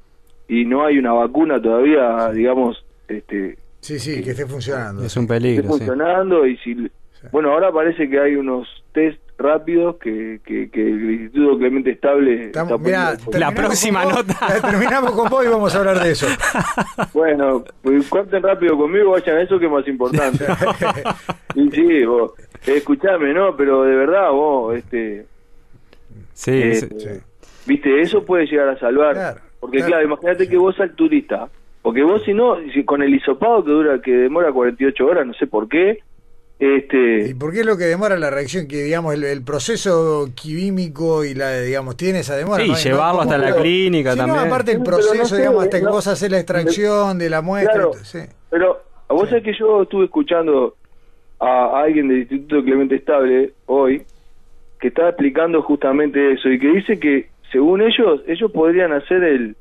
y 0.48 0.66
no 0.66 0.86
hay 0.86 0.98
una 0.98 1.14
vacuna 1.14 1.62
todavía, 1.62 2.30
digamos, 2.32 2.84
este, 3.08 3.58
Sí, 3.80 4.00
sí, 4.00 4.24
que 4.24 4.32
esté 4.32 4.46
funcionando. 4.46 5.04
Es 5.04 5.16
un 5.18 5.24
esté 5.24 5.34
peligro, 5.36 5.64
sí. 5.64 5.70
funcionando 5.70 6.46
y 6.48 6.58
si 6.58 6.90
bueno 7.32 7.52
ahora 7.52 7.72
parece 7.72 8.10
que 8.10 8.20
hay 8.20 8.36
unos 8.36 8.68
test 8.94 9.20
rápidos 9.38 9.96
que, 9.98 10.40
que, 10.46 10.70
que 10.70 10.82
el 10.82 11.12
Instituto 11.22 11.58
Clemente 11.58 11.90
Estable 11.92 12.46
Estamos- 12.46 12.74
está 12.74 12.84
mirá, 12.84 13.18
La 13.40 13.52
próxima 13.52 14.04
vos, 14.06 14.14
nota. 14.16 14.38
Terminamos 14.62 15.12
con 15.12 15.30
vos 15.30 15.46
y 15.46 15.50
vamos 15.50 15.74
a 15.76 15.80
hablar 15.80 16.00
de 16.02 16.12
eso. 16.12 16.28
bueno 17.14 17.64
pues 17.82 18.08
corten 18.10 18.44
rápido 18.44 18.78
conmigo 18.78 19.12
vayan 19.12 19.38
a 19.38 19.42
eso 19.42 19.58
que 19.60 19.66
es 19.66 19.72
más 19.72 19.88
importante 19.88 20.46
y 21.56 21.70
sí 21.72 22.06
vos 22.06 22.34
escuchame 22.66 23.34
no 23.34 23.56
pero 23.58 23.84
de 23.84 23.96
verdad 23.96 24.32
vos 24.32 24.76
este 24.76 25.26
Sí, 26.34 26.52
eh, 26.52 26.76
sí. 26.76 26.88
Viste 27.66 28.02
eso 28.02 28.24
puede 28.26 28.46
llegar 28.46 28.68
a 28.70 28.80
salvar 28.80 29.14
Claro, 29.14 29.42
porque 29.60 29.78
claro. 29.78 29.92
claro, 29.92 30.06
imagínate 30.06 30.50
que 30.50 30.58
vos 30.58 30.80
al 30.80 30.94
turista 30.96 31.48
porque 31.82 32.04
vos 32.04 32.22
si 32.24 32.34
no 32.34 32.58
si 32.74 32.84
con 32.86 33.02
el 33.04 33.14
hisopado 33.14 33.64
que 33.64 33.72
dura 33.72 34.02
que 34.02 34.12
demora 34.12 34.52
48 34.52 35.06
horas 35.06 35.26
no 35.28 35.34
sé 35.34 35.48
por 35.48 35.68
qué 35.70 36.00
este 36.60 37.30
¿Y 37.30 37.34
por 37.34 37.52
qué 37.52 37.62
es 37.62 37.66
lo 37.66 37.78
que 37.78 37.86
demora 37.86 38.18
la 38.18 38.30
reacción? 38.30 38.68
Que 38.68 38.84
digamos 38.84 39.14
el, 39.16 39.24
el 39.24 39.44
proceso 39.44 40.30
químico 40.36 41.26
y 41.26 41.34
la 41.34 41.60
digamos 41.60 41.98
tiene 41.98 42.20
esa 42.20 42.36
demora. 42.38 42.64
Sí, 42.64 42.70
¿no? 42.70 42.78
llevarlo 42.78 43.16
no- 43.16 43.22
hasta 43.32 43.38
la 43.38 43.56
clínica 43.56 44.14
Sí, 44.14 44.20
no, 44.20 44.26
también. 44.28 44.48
aparte 44.48 44.72
el 44.72 44.78
no 44.80 44.84
proceso, 44.86 45.26
sé, 45.26 45.38
digamos, 45.38 45.64
hasta 45.64 45.80
que 45.80 45.86
vos 45.88 46.08
haces 46.08 46.30
la 46.32 46.38
extracción 46.38 47.18
de 47.18 47.30
la 47.30 47.42
muestra. 47.42 47.74
Claro. 47.74 47.92
sí. 48.04 48.20
Pero 48.50 48.82
a 49.10 49.14
vos 49.14 49.24
Sí. 49.24 49.30
sabés 49.30 49.44
que 49.44 49.54
yo 49.60 49.82
estuve 49.84 50.06
escuchando 50.06 50.76
a, 51.40 51.66
a 51.80 51.82
alguien 51.84 52.08
del 52.08 52.20
Instituto 52.20 52.64
Clemente 52.64 52.96
Estable 52.96 53.52
hoy 53.66 54.04
que 54.80 54.88
estaba 54.90 55.10
explicando 55.10 55.62
justamente 55.64 56.34
eso 56.34 56.50
y 56.50 56.60
que 56.60 56.68
dice 56.68 57.00
que 57.00 57.30
según 57.54 57.82
ellos 57.82 58.22
ellos 58.28 58.52
podrían 58.52 58.92
hacer 58.92 59.24
el 59.24 59.56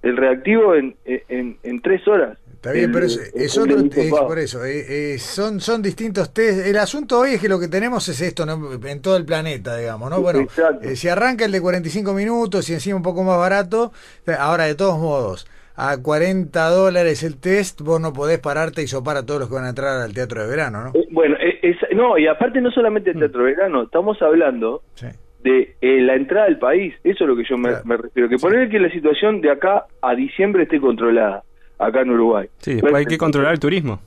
el 0.00 0.16
reactivo 0.16 0.76
en, 0.76 0.94
en, 1.04 1.56
en 1.64 1.82
tres 1.82 2.06
horas. 2.06 2.38
Está 2.54 2.70
bien, 2.70 2.84
El- 2.86 2.92
pero 2.92 3.06
es, 3.06 3.32
el- 3.34 3.42
es 3.42 3.58
otro, 3.58 3.78
es 3.80 4.10
por 4.14 4.38
eso, 4.38 4.64
eh, 4.64 5.14
eh, 5.14 5.18
son, 5.18 5.58
son 5.60 5.82
distintos 5.82 6.32
test. 6.32 6.64
El 6.66 6.76
asunto 6.76 7.18
hoy 7.18 7.30
es 7.34 7.40
que 7.40 7.48
lo 7.48 7.58
que 7.58 7.66
tenemos 7.66 8.08
es 8.08 8.20
esto 8.20 8.46
¿no? 8.46 8.74
en 8.86 9.02
todo 9.02 9.16
el 9.16 9.24
planeta, 9.24 9.76
digamos, 9.76 10.08
¿no? 10.08 10.20
Bueno, 10.20 10.46
eh, 10.82 10.94
si 10.94 11.08
arranca 11.08 11.44
el 11.46 11.50
de 11.52 11.60
45 11.60 12.12
minutos 12.12 12.70
y 12.70 12.74
encima 12.74 12.94
un 12.96 13.02
poco 13.02 13.24
más 13.24 13.38
barato, 13.38 13.90
ahora 14.38 14.64
de 14.66 14.76
todos 14.76 15.00
modos, 15.00 15.48
a 15.74 15.96
40 16.00 16.68
dólares 16.70 17.24
el 17.24 17.36
test, 17.36 17.80
vos 17.80 18.00
no 18.00 18.12
podés 18.12 18.38
pararte 18.38 18.82
y 18.82 18.86
sopar 18.86 19.16
a 19.16 19.26
todos 19.26 19.40
los 19.40 19.48
que 19.48 19.56
van 19.56 19.64
a 19.64 19.70
entrar 19.70 20.00
al 20.00 20.14
teatro 20.14 20.42
de 20.42 20.48
verano, 20.48 20.84
¿no? 20.84 20.92
Bueno, 21.10 21.36
es- 21.40 21.76
no, 21.96 22.16
y 22.18 22.28
aparte 22.28 22.60
no 22.60 22.70
solamente 22.70 23.10
Mm. 23.10 23.14
el 23.14 23.20
Teatro 23.20 23.42
Verano, 23.42 23.82
estamos 23.82 24.20
hablando 24.22 24.82
Sí. 24.94 25.06
De 25.42 25.74
eh, 25.80 26.00
la 26.00 26.14
entrada 26.16 26.46
al 26.46 26.58
país, 26.58 26.94
eso 27.04 27.24
es 27.24 27.28
lo 27.28 27.36
que 27.36 27.44
yo 27.44 27.56
me, 27.56 27.68
Claro. 27.70 27.84
me 27.84 27.96
refiero, 27.96 28.28
que 28.28 28.38
Sí. 28.38 28.44
poner 28.46 28.68
que 28.68 28.78
la 28.80 28.90
situación 28.90 29.40
de 29.40 29.50
acá 29.50 29.84
a 30.02 30.14
diciembre 30.14 30.64
esté 30.64 30.80
controlada, 30.80 31.42
acá 31.78 32.02
en 32.02 32.10
Uruguay. 32.10 32.48
Sí, 32.58 32.72
después 32.74 32.94
hay 32.94 33.06
que 33.06 33.18
controlar 33.18 33.52
el 33.54 33.60
turismo. 33.60 34.00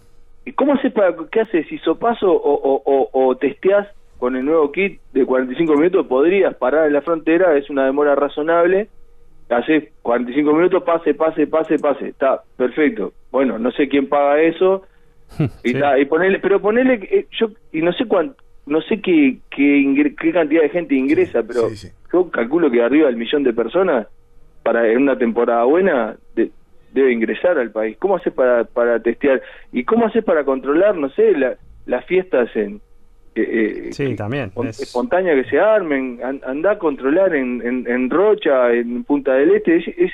¿Y 0.45 0.51
¿Cómo 0.53 0.73
haces 0.73 0.91
para 0.91 1.15
qué 1.31 1.41
haces? 1.41 1.71
¿Hisopaso 1.71 2.31
o, 2.31 2.35
o, 2.53 2.81
o, 2.83 3.09
o 3.29 3.35
testeás 3.37 3.87
con 4.17 4.35
el 4.35 4.43
nuevo 4.45 4.71
kit 4.71 4.99
de 5.13 5.25
45 5.25 5.73
minutos 5.75 6.05
podrías 6.07 6.55
parar 6.55 6.87
en 6.87 6.93
la 6.93 7.01
frontera, 7.01 7.57
es 7.57 7.69
una 7.69 7.85
demora 7.85 8.13
razonable, 8.15 8.87
haces 9.49 9.89
45 10.01 10.53
minutos, 10.53 10.83
pase, 10.83 11.13
pase, 11.13 11.47
pase, 11.47 11.77
pase, 11.79 12.09
está 12.09 12.41
perfecto. 12.57 13.13
Bueno, 13.31 13.57
no 13.59 13.71
sé 13.71 13.87
quién 13.89 14.07
paga 14.09 14.39
eso, 14.41 14.83
y, 15.63 15.69
Sí. 15.69 15.79
ta, 15.79 15.97
y 15.97 16.05
ponerle, 16.05 16.39
pero 16.39 16.61
ponerle, 16.61 16.95
eh, 17.11 17.25
yo, 17.39 17.47
y 17.71 17.81
no 17.81 17.93
sé 17.93 18.05
cuán, 18.05 18.35
no 18.71 18.81
sé 18.81 19.01
qué, 19.01 19.37
qué, 19.49 19.77
ingre- 19.79 20.15
qué 20.15 20.31
cantidad 20.31 20.61
de 20.61 20.69
gente 20.69 20.95
ingresa, 20.95 21.43
pero 21.43 21.69
sí, 21.69 21.75
sí. 21.75 21.87
yo 22.13 22.31
calculo 22.31 22.71
que 22.71 22.81
arriba 22.81 23.07
del 23.07 23.17
millón 23.17 23.43
de 23.43 23.53
personas, 23.53 24.07
para 24.63 24.87
en 24.89 24.99
una 25.03 25.17
temporada 25.17 25.63
buena, 25.65 26.15
de- 26.35 26.51
debe 26.93 27.11
ingresar 27.11 27.57
al 27.57 27.71
país. 27.71 27.97
¿Cómo 27.99 28.15
haces 28.15 28.31
para, 28.33 28.63
para 28.63 28.99
testear? 29.01 29.41
¿Y 29.71 29.83
cómo 29.83 30.05
haces 30.05 30.23
para 30.23 30.43
controlar, 30.45 30.95
no 30.95 31.09
sé, 31.09 31.31
la- 31.37 31.57
las 31.85 32.05
fiestas 32.05 32.49
en... 32.55 32.79
eh, 33.35 33.87
eh, 33.87 33.93
Sí, 33.93 34.15
también. 34.15 34.51
es- 34.65 34.81
espontánea 34.81 35.35
que 35.35 35.49
se 35.49 35.59
armen, 35.59 36.19
an- 36.23 36.41
andá 36.45 36.71
a 36.71 36.77
controlar 36.77 37.35
en, 37.35 37.61
en, 37.65 37.87
en 37.87 38.09
Rocha, 38.09 38.71
en 38.73 39.03
Punta 39.03 39.33
del 39.33 39.51
Este, 39.55 39.77
es, 39.77 39.87
es, 39.97 40.11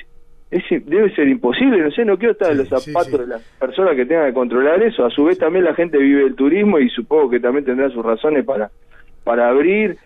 es- 0.50 0.86
debe 0.86 1.14
ser 1.14 1.28
imposible, 1.28 1.78
no 1.80 1.90
sé, 1.90 2.04
no 2.04 2.16
quiero 2.18 2.32
estar 2.32 2.50
en 2.52 2.64
Sí, 2.64 2.70
los 2.70 2.84
zapatos 2.84 3.12
sí. 3.12 3.18
de 3.18 3.26
las 3.26 3.42
personas 3.58 3.94
que 3.96 4.06
tengan 4.06 4.28
que 4.28 4.34
controlar 4.34 4.82
eso, 4.82 5.04
a 5.04 5.10
su 5.10 5.24
vez 5.24 5.38
también 5.38 5.64
la 5.64 5.74
gente 5.74 5.98
vive 5.98 6.24
el 6.24 6.34
turismo 6.34 6.78
y 6.78 6.88
supongo 6.90 7.30
que 7.30 7.40
también 7.40 7.64
tendrá 7.64 7.90
sus 7.90 8.04
razones 8.04 8.44
para, 8.44 8.70
para 9.24 9.48
abrir 9.50 9.96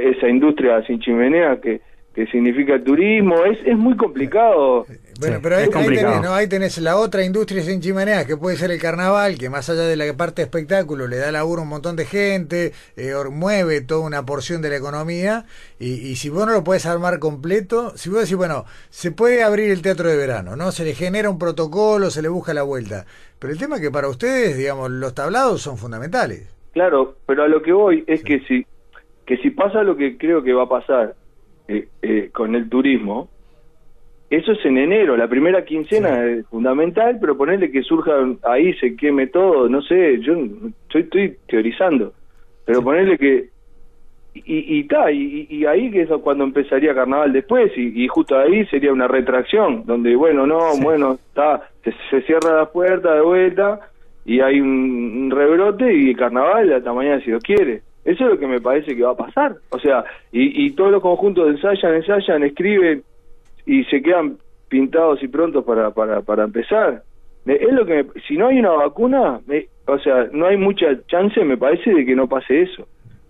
esa 0.00 0.28
industria 0.28 0.82
sin 0.86 1.00
chimenea 1.00 1.60
que, 1.60 1.80
que 2.14 2.26
significa 2.26 2.74
el 2.74 2.84
turismo, 2.84 3.44
es, 3.44 3.58
es 3.66 3.76
muy 3.76 3.96
complicado. 3.96 4.86
Bueno, 5.20 5.36
Sí, 5.36 5.40
pero 5.42 5.56
ahí, 5.56 5.68
es 5.68 5.76
ahí 5.76 5.86
tenés, 5.86 6.22
¿no? 6.22 6.34
ahí 6.34 6.48
tenés 6.48 6.78
la 6.78 6.96
otra 6.96 7.24
industria 7.24 7.62
sin 7.62 7.80
chimeneas, 7.80 8.26
que 8.26 8.36
puede 8.36 8.56
ser 8.56 8.70
el 8.70 8.80
carnaval, 8.80 9.38
que 9.38 9.50
más 9.50 9.68
allá 9.70 9.82
de 9.82 9.96
la 9.96 10.12
parte 10.16 10.42
de 10.42 10.46
espectáculo 10.46 11.06
le 11.06 11.16
da 11.16 11.30
laburo 11.32 11.60
a 11.60 11.64
un 11.64 11.70
montón 11.70 11.96
de 11.96 12.04
gente, 12.04 12.72
eh, 12.96 13.12
mueve 13.30 13.80
toda 13.80 14.06
una 14.06 14.24
porción 14.24 14.62
de 14.62 14.70
la 14.70 14.76
economía, 14.76 15.44
y, 15.78 15.92
y 15.92 16.16
si 16.16 16.28
vos 16.28 16.46
no 16.46 16.52
lo 16.52 16.64
puedes 16.64 16.86
armar 16.86 17.18
completo, 17.18 17.96
si 17.96 18.10
vos 18.10 18.20
decís, 18.20 18.36
bueno, 18.36 18.64
se 18.90 19.12
puede 19.12 19.42
abrir 19.42 19.70
el 19.70 19.82
teatro 19.82 20.08
de 20.08 20.16
verano, 20.16 20.56
¿no? 20.56 20.72
Se 20.72 20.84
le 20.84 20.94
genera 20.94 21.30
un 21.30 21.38
protocolo, 21.38 22.10
se 22.10 22.22
le 22.22 22.28
busca 22.28 22.54
la 22.54 22.62
vuelta, 22.62 23.06
pero 23.38 23.52
el 23.52 23.58
tema 23.58 23.76
es 23.76 23.82
que 23.82 23.90
para 23.90 24.08
ustedes, 24.08 24.56
digamos, 24.56 24.90
los 24.90 25.14
tablados 25.14 25.62
son 25.62 25.78
fundamentales. 25.78 26.48
Claro, 26.72 27.16
pero 27.26 27.44
a 27.44 27.48
lo 27.48 27.62
que 27.62 27.72
voy 27.72 28.04
es 28.06 28.22
que 28.24 28.40
si 28.48 28.66
que 29.26 29.36
si 29.38 29.50
pasa 29.50 29.82
lo 29.82 29.96
que 29.96 30.18
creo 30.18 30.42
que 30.42 30.52
va 30.52 30.64
a 30.64 30.68
pasar 30.68 31.14
eh, 31.68 31.88
eh, 32.02 32.30
con 32.32 32.54
el 32.54 32.68
turismo, 32.68 33.30
eso 34.30 34.52
es 34.52 34.64
en 34.64 34.78
enero, 34.78 35.16
la 35.16 35.28
primera 35.28 35.64
quincena 35.64 36.24
es 36.24 36.46
fundamental, 36.46 37.18
pero 37.20 37.36
ponerle 37.36 37.70
que 37.70 37.82
surja 37.82 38.12
ahí, 38.42 38.74
se 38.74 38.96
queme 38.96 39.26
todo, 39.28 39.68
no 39.68 39.82
sé, 39.82 40.18
yo 40.20 40.34
estoy, 40.88 41.02
estoy 41.02 41.36
teorizando, 41.46 42.12
pero 42.64 42.82
ponerle 42.82 43.18
que... 43.18 43.54
Y, 44.36 44.78
y, 44.78 44.84
ta, 44.88 45.12
y, 45.12 45.46
y 45.48 45.64
ahí 45.64 45.92
que 45.92 46.02
es 46.02 46.08
cuando 46.20 46.42
empezaría 46.42 46.92
carnaval 46.92 47.32
después, 47.32 47.70
y, 47.76 48.02
y 48.02 48.08
justo 48.08 48.36
ahí 48.36 48.66
sería 48.66 48.92
una 48.92 49.06
retracción, 49.06 49.84
donde 49.86 50.16
bueno, 50.16 50.44
no, 50.44 50.72
Sí. 50.72 50.82
bueno, 50.82 51.12
está 51.12 51.68
se, 51.84 51.94
se 52.10 52.22
cierra 52.22 52.56
la 52.56 52.66
puerta 52.66 53.14
de 53.14 53.20
vuelta, 53.20 53.78
y 54.24 54.40
hay 54.40 54.60
un, 54.60 54.68
un 54.68 55.30
rebrote 55.30 55.92
y 55.94 56.14
carnaval 56.16 56.72
hasta 56.72 56.92
mañana 56.92 57.20
si 57.20 57.26
Dios 57.26 57.44
quiere. 57.44 57.82
Eso 58.04 58.24
es 58.24 58.30
lo 58.30 58.38
que 58.38 58.46
me 58.48 58.60
parece 58.60 58.96
que 58.96 59.02
va 59.02 59.12
a 59.12 59.16
pasar. 59.16 59.54
O 59.70 59.78
sea, 59.78 60.04
y, 60.32 60.66
y 60.66 60.70
todos 60.72 60.90
los 60.90 61.00
conjuntos 61.00 61.48
ensayan, 61.50 61.94
ensayan, 61.94 62.42
escriben 62.42 63.02
y 63.66 63.84
se 63.84 64.02
quedan 64.02 64.38
pintados 64.68 65.22
y 65.22 65.28
prontos 65.28 65.64
para, 65.64 65.90
para, 65.90 66.20
para 66.22 66.44
empezar. 66.44 67.02
Es 67.46 67.72
lo 67.72 67.84
que 67.84 68.02
me- 68.04 68.20
si 68.26 68.36
no 68.36 68.48
hay 68.48 68.58
una 68.58 68.70
vacuna, 68.70 69.40
me- 69.46 69.68
o 69.86 69.98
sea, 69.98 70.28
no 70.32 70.46
hay 70.46 70.56
mucha 70.56 70.86
chance, 71.08 71.42
me 71.44 71.56
parece, 71.58 71.92
de 71.92 72.04
que 72.06 72.14
no 72.16 72.26
pase 72.28 72.62
eso. 72.62 72.88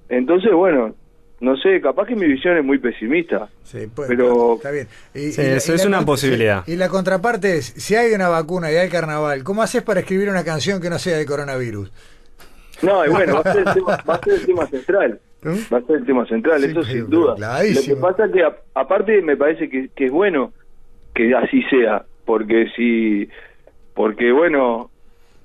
Entonces, 0.09 0.53
bueno, 0.53 0.95
no 1.41 1.57
sé, 1.57 1.81
capaz 1.81 2.07
que 2.07 2.15
mi 2.15 2.27
visión 2.27 2.57
es 2.57 2.65
muy 2.65 2.79
pesimista. 2.79 3.49
Sí, 3.65 3.89
pues, 3.95 4.09
Pero- 4.09 4.55
está 4.55 4.71
bien. 4.71 4.87
Y- 5.15 5.33
Sí, 5.33 5.43
y 5.43 5.45
la- 5.47 5.57
eso 5.57 5.73
y 5.73 5.75
es 5.75 5.83
la 5.85 5.89
una 5.99 6.07
posibilidad. 6.07 6.63
Y 6.67 6.77
la 6.77 6.89
contraparte 6.89 7.57
es, 7.57 7.67
si 7.67 7.97
hay 7.97 8.13
una 8.15 8.29
vacuna 8.29 8.71
y 8.71 8.77
hay 8.77 8.89
carnaval, 8.89 9.43
¿cómo 9.43 9.63
haces 9.63 9.83
para 9.83 10.01
escribir 10.01 10.29
una 10.31 10.45
canción 10.45 10.81
que 10.81 10.89
no 10.91 10.99
sea 10.99 11.19
de 11.19 11.27
coronavirus? 11.27 11.93
No, 12.83 13.05
y 13.05 13.09
bueno, 13.09 13.35
va 13.35 13.41
a 13.41 13.53
ser 13.53 13.67
el 13.67 13.75
tema, 13.75 13.99
va 14.09 14.15
a 14.15 14.21
ser 14.21 14.35
el 14.35 14.47
tema 14.47 14.67
central. 14.67 15.21
Va 15.73 15.79
a 15.79 15.83
ser 15.83 15.97
el 15.97 16.07
tema 16.07 16.27
central, 16.27 16.61
Sí, 16.61 16.67
eso 16.67 16.75
pero- 16.81 16.85
sin 16.85 17.11
duda. 17.11 17.35
Lo 17.39 17.81
que 17.83 17.97
pasa 18.01 18.25
es 18.27 18.33
que, 18.33 18.43
a- 18.43 18.57
aparte, 18.75 19.21
me 19.23 19.37
parece 19.37 19.69
que, 19.69 19.89
que 19.95 20.07
es 20.07 20.11
bueno 20.13 20.53
que 21.15 21.35
así 21.35 21.63
sea, 21.65 22.05
porque 22.25 22.69
si. 22.77 23.29
Porque, 23.95 24.33
bueno, 24.33 24.91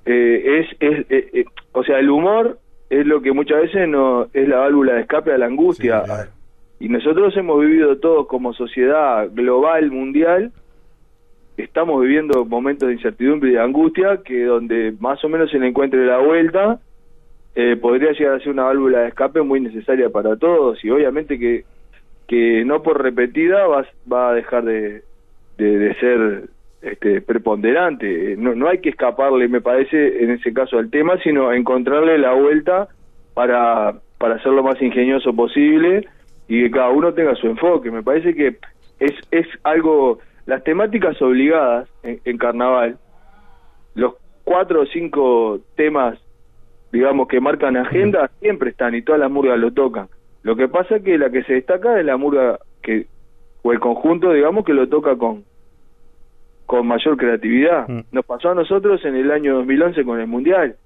eh, 0.06 0.60
es. 0.60 0.76
es 0.80 1.06
eh, 1.10 1.30
eh, 1.32 1.44
o 1.72 1.84
sea, 1.84 1.98
el 1.98 2.10
humor 2.10 2.58
es 2.88 3.06
lo 3.06 3.22
que 3.22 3.32
muchas 3.32 3.60
veces 3.62 3.86
no 3.88 4.26
es 4.32 4.48
la 4.48 4.56
válvula 4.58 4.94
de 4.94 5.02
escape 5.02 5.32
a 5.32 5.38
la 5.38 5.46
angustia. 5.46 6.00
Sí, 6.00 6.06
claro. 6.06 6.30
Y 6.80 6.88
nosotros 6.88 7.36
hemos 7.36 7.60
vivido 7.60 7.98
todos 7.98 8.26
como 8.26 8.52
sociedad 8.54 9.28
global, 9.32 9.90
mundial, 9.92 10.50
estamos 11.56 12.00
viviendo 12.02 12.44
momentos 12.44 12.88
de 12.88 12.94
incertidumbre 12.94 13.50
y 13.50 13.52
de 13.52 13.60
angustia 13.60 14.20
que 14.24 14.44
donde 14.44 14.94
más 14.98 15.22
o 15.24 15.28
menos 15.28 15.50
se 15.50 15.58
le 15.58 15.68
encuentre 15.68 16.04
la 16.06 16.18
vuelta, 16.18 16.80
eh, 17.54 17.76
podría 17.76 18.12
llegar 18.12 18.34
a 18.34 18.38
ser 18.38 18.50
una 18.50 18.64
válvula 18.64 19.00
de 19.00 19.08
escape 19.08 19.42
muy 19.42 19.60
necesaria 19.60 20.08
para 20.10 20.36
todos 20.36 20.84
y 20.84 20.90
obviamente 20.90 21.38
que, 21.38 21.64
que 22.28 22.64
no 22.64 22.82
por 22.82 23.02
repetida 23.02 23.66
va, 23.66 23.84
va 24.10 24.30
a 24.30 24.34
dejar 24.34 24.64
de, 24.64 25.02
de, 25.58 25.94
ser 25.96 26.44
este, 26.82 27.20
preponderante. 27.20 28.36
No, 28.36 28.54
no 28.54 28.68
hay 28.68 28.78
que 28.78 28.90
escaparle, 28.90 29.48
me 29.48 29.60
parece, 29.60 30.22
en 30.22 30.30
ese 30.30 30.52
caso 30.52 30.78
al 30.78 30.90
tema, 30.90 31.18
sino 31.22 31.52
encontrarle 31.52 32.18
la 32.18 32.32
vuelta 32.32 32.88
para, 33.34 33.94
para 34.18 34.36
hacer 34.36 34.52
lo 34.52 34.62
más 34.62 34.80
ingenioso 34.80 35.34
posible 35.34 36.06
y 36.46 36.62
que 36.62 36.70
cada 36.70 36.90
uno 36.90 37.12
tenga 37.14 37.34
su 37.34 37.48
enfoque. 37.48 37.90
Me 37.90 38.02
parece 38.02 38.34
que 38.34 38.56
es, 39.00 39.14
es 39.32 39.46
algo, 39.64 40.20
las 40.46 40.62
temáticas 40.62 41.20
obligadas 41.20 41.88
en 42.02 42.38
carnaval, 42.38 42.96
los 43.94 44.14
cuatro 44.44 44.82
o 44.82 44.86
cinco 44.86 45.60
temas, 45.76 46.18
digamos, 46.92 47.28
que 47.28 47.40
marcan 47.40 47.76
agenda, 47.76 48.30
siempre 48.40 48.70
están 48.70 48.94
y 48.94 49.02
todas 49.02 49.20
las 49.20 49.30
murgas 49.30 49.58
lo 49.58 49.72
tocan. 49.72 50.08
Lo 50.42 50.56
que 50.56 50.68
pasa 50.68 50.96
es 50.96 51.02
que 51.02 51.18
la 51.18 51.30
que 51.30 51.42
se 51.44 51.54
destaca 51.54 51.98
es 52.00 52.04
la 52.06 52.16
murga 52.16 52.58
que, 52.82 53.06
o 53.62 53.72
el 53.72 53.78
conjunto, 53.80 54.32
digamos, 54.32 54.64
que 54.64 54.72
lo 54.74 54.88
toca 54.88 55.16
con 55.16 55.44
con 56.66 56.86
mayor 56.86 57.16
creatividad. 57.16 57.88
Mm. 57.88 58.00
Nos 58.12 58.24
pasó 58.24 58.50
a 58.50 58.54
nosotros 58.54 59.04
en 59.04 59.16
el 59.16 59.32
año 59.32 59.56
2011 59.56 60.04
con 60.04 60.20
el 60.20 60.28
Mundial, 60.28 60.76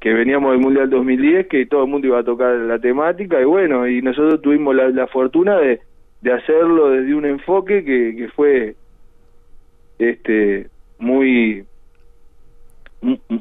que 0.00 0.14
veníamos 0.14 0.52
del 0.52 0.60
Mundial 0.60 0.88
2010, 0.90 1.48
que 1.48 1.66
todo 1.66 1.82
el 1.82 1.90
mundo 1.90 2.06
iba 2.06 2.20
a 2.20 2.24
tocar 2.24 2.54
la 2.54 2.78
temática, 2.78 3.40
y 3.40 3.44
bueno, 3.44 3.88
y 3.88 4.00
nosotros 4.00 4.40
tuvimos 4.42 4.76
la, 4.76 4.90
la 4.90 5.08
fortuna 5.08 5.58
de, 5.58 5.80
de 6.20 6.32
hacerlo 6.32 6.90
desde 6.90 7.14
un 7.16 7.24
enfoque 7.24 7.84
que, 7.84 8.14
que 8.16 8.28
fue 8.28 8.76
este 9.98 10.68
muy 10.98 11.64
mu- 11.64 11.67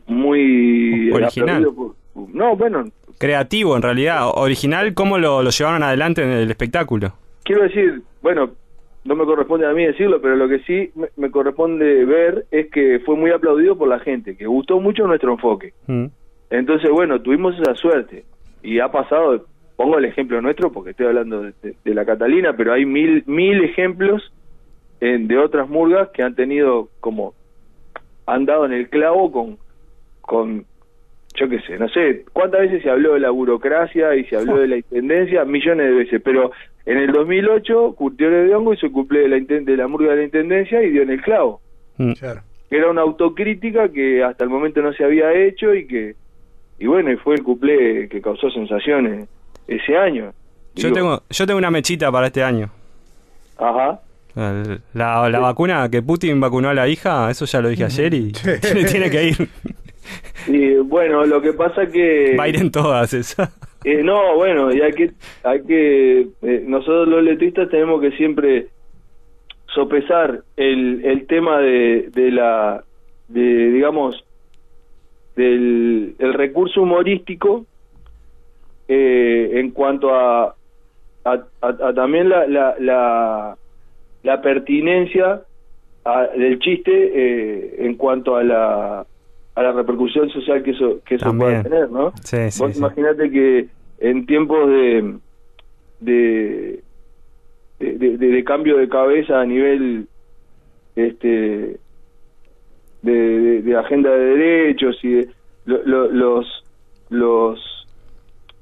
muy 0.08 1.12
Original. 1.12 1.66
por- 1.76 1.96
no 2.34 2.56
bueno 2.56 2.86
Creativo, 3.20 3.76
en 3.76 3.82
realidad. 3.82 4.28
Original, 4.36 4.94
¿cómo 4.94 5.18
lo, 5.18 5.42
lo 5.42 5.50
llevaron 5.50 5.82
adelante 5.82 6.22
en 6.24 6.30
el 6.30 6.50
espectáculo? 6.50 7.14
quiero 7.44 7.64
decir 7.64 8.02
bueno 8.22 8.52
no 9.06 9.16
me 9.16 9.24
corresponde 9.24 9.66
a 9.66 9.72
mí 9.74 9.86
decirlo 9.86 10.22
pero 10.22 10.36
lo 10.36 10.50
que 10.50 10.60
sí 10.60 10.92
me, 10.96 11.08
me 11.16 11.32
corresponde 11.32 12.04
ver 12.04 12.46
es 12.52 12.70
que 12.72 13.00
fue 13.06 13.16
muy 13.16 13.32
aplaudido 13.32 13.78
por 13.78 13.88
la 13.88 14.00
gente 14.00 14.36
que 14.36 14.46
gustó 14.46 14.82
mucho 14.82 15.08
nuestro 15.08 15.32
enfoque 15.32 15.74
Mm. 15.88 16.08
entonces 16.50 16.90
bueno 16.92 17.22
tuvimos 17.22 17.58
esa 17.58 17.74
suerte 17.76 18.26
y 18.62 18.80
ha 18.80 18.92
pasado 18.92 19.46
pongo 19.78 19.98
el 19.98 20.04
ejemplo 20.06 20.42
nuestro 20.42 20.74
porque 20.74 20.90
estoy 20.92 21.06
hablando 21.08 21.42
de, 21.44 21.54
de- 21.64 21.76
de 21.86 21.94
la 21.96 22.04
Catalina 22.06 22.54
pero 22.58 22.74
hay 22.74 22.86
mil 22.86 23.24
mil 23.28 23.64
ejemplos 23.64 24.30
en- 25.00 25.30
de 25.30 25.38
otras 25.38 25.70
murgas 25.70 26.10
que 26.10 26.24
han 26.24 26.36
tenido 26.36 26.90
como 27.00 27.34
han 28.28 28.46
dado 28.46 28.66
en 28.66 28.74
el 28.74 28.90
clavo 28.90 29.32
con 29.32 29.58
con 30.22 30.66
yo 31.36 31.48
qué 31.48 31.60
sé, 31.62 31.78
no 31.78 31.88
sé, 31.90 32.26
cuántas 32.34 32.62
veces 32.62 32.82
se 32.82 32.90
habló 32.90 33.14
de 33.14 33.20
la 33.20 33.30
burocracia 33.30 34.16
y 34.16 34.26
se 34.26 34.36
habló 34.36 34.58
de 34.58 34.68
la 34.68 34.78
intendencia, 34.78 35.46
millones 35.46 35.88
de 35.88 35.94
veces, 35.94 36.22
pero 36.24 36.52
en 36.86 36.98
el 36.98 37.12
2008 37.12 37.94
Curtió 37.96 38.30
de 38.30 38.56
Hongo 38.56 38.74
hizo 38.74 38.88
el 38.88 38.92
cumple 38.92 39.20
de 39.20 39.28
la, 39.28 39.40
de 39.40 39.78
la 39.78 39.88
murga 39.88 40.12
de 40.12 40.18
la 40.18 40.24
intendencia 40.24 40.82
y 40.82 40.90
dio 40.90 41.04
en 41.04 41.12
el 41.12 41.22
clavo. 41.22 41.62
Mm. 41.98 42.14
Claro. 42.14 42.42
Era 42.72 42.90
una 42.90 43.02
autocrítica 43.02 43.90
que 43.90 44.24
hasta 44.24 44.44
el 44.44 44.50
momento 44.50 44.82
no 44.82 44.92
se 44.94 45.04
había 45.04 45.32
hecho 45.32 45.76
y 45.76 45.86
que, 45.86 46.16
y 46.80 46.88
bueno, 46.88 47.12
y 47.12 47.18
fue 47.18 47.36
el 47.36 47.44
cumple 47.44 48.10
que 48.10 48.20
causó 48.20 48.50
sensaciones 48.50 49.30
ese 49.68 49.96
año. 49.96 50.34
Yo 50.74 50.88
Digo, 50.88 50.96
tengo, 50.96 51.24
yo 51.30 51.46
tengo 51.46 51.58
una 51.60 51.72
mechita 51.72 52.12
para 52.12 52.28
este 52.28 52.44
año. 52.44 52.70
Ajá. 53.58 54.02
La, 54.94 55.28
la 55.30 55.40
vacuna 55.40 55.90
que 55.90 56.02
Putin 56.02 56.40
vacunó 56.40 56.70
a 56.70 56.74
la 56.74 56.88
hija, 56.88 57.30
eso 57.32 57.46
ya 57.46 57.60
lo 57.62 57.70
dije 57.70 57.86
ayer 57.86 58.14
y 58.14 58.32
tiene, 58.62 58.84
tiene 58.86 59.10
que 59.10 59.24
ir. 59.30 59.50
Y 60.48 60.76
bueno, 60.76 61.26
lo 61.26 61.42
que 61.42 61.54
pasa 61.54 61.88
que... 61.88 62.36
Va 62.40 62.44
a 62.46 62.48
ir 62.50 62.58
en 62.58 62.72
todas 62.72 63.14
esas. 63.14 63.50
Eh, 63.84 64.02
no, 64.04 64.36
bueno, 64.36 64.72
y 64.74 64.82
hay 64.82 64.92
que, 64.94 65.12
hay 65.44 65.64
que 65.64 66.28
eh, 66.42 66.64
nosotros 66.68 67.08
los 67.08 67.24
letristas 67.24 67.70
tenemos 67.70 68.00
que 68.02 68.12
siempre 68.12 68.68
sopesar 69.74 70.42
el, 70.56 71.04
el 71.06 71.28
tema 71.28 71.60
de, 71.60 72.10
de 72.14 72.32
la, 72.32 72.84
de, 73.28 73.72
digamos, 73.72 74.24
del 75.36 76.16
el 76.20 76.34
recurso 76.34 76.82
humorístico 76.82 77.66
eh, 78.88 79.52
en 79.60 79.72
cuanto 79.72 80.14
a, 80.16 80.56
a, 81.26 81.32
a- 81.62 81.88
a 81.90 81.94
también 81.94 82.30
la, 82.30 82.48
la, 82.48 82.76
la, 82.80 83.58
la 84.28 84.42
pertinencia 84.42 85.42
a- 86.06 86.28
del 86.38 86.60
chiste 86.60 86.92
eh, 86.94 87.76
en 87.86 87.96
cuanto 87.96 88.36
a 88.36 88.44
la 88.44 89.06
a 89.56 89.64
la 89.64 89.72
repercusión 89.72 90.30
social 90.30 90.62
que 90.64 90.72
eso 90.72 91.00
que 91.06 91.16
eso 91.16 91.34
puede 91.36 91.64
tener, 91.64 91.90
¿no? 91.90 92.12
Sí, 92.24 92.52
sí, 92.52 92.62
Vos 92.62 92.74
sí. 92.74 92.78
imaginate 92.80 93.32
que 93.32 93.68
en 94.00 94.26
tiempos 94.26 94.70
de 94.70 95.16
de, 96.00 96.84
de, 97.80 97.98
de- 97.98 98.18
de 98.18 98.44
cambio 98.44 98.78
de 98.78 98.88
cabeza 98.90 99.40
a 99.42 99.46
nivel 99.46 100.08
este 100.96 101.78
de, 103.02 103.14
de- 103.46 103.62
de 103.62 103.76
agenda 103.78 104.12
de 104.12 104.26
derechos 104.36 104.98
y 105.04 105.10
de- 105.14 105.30
lo- 105.66 105.84
lo- 105.86 106.12
los 106.12 106.46
los 107.10 107.77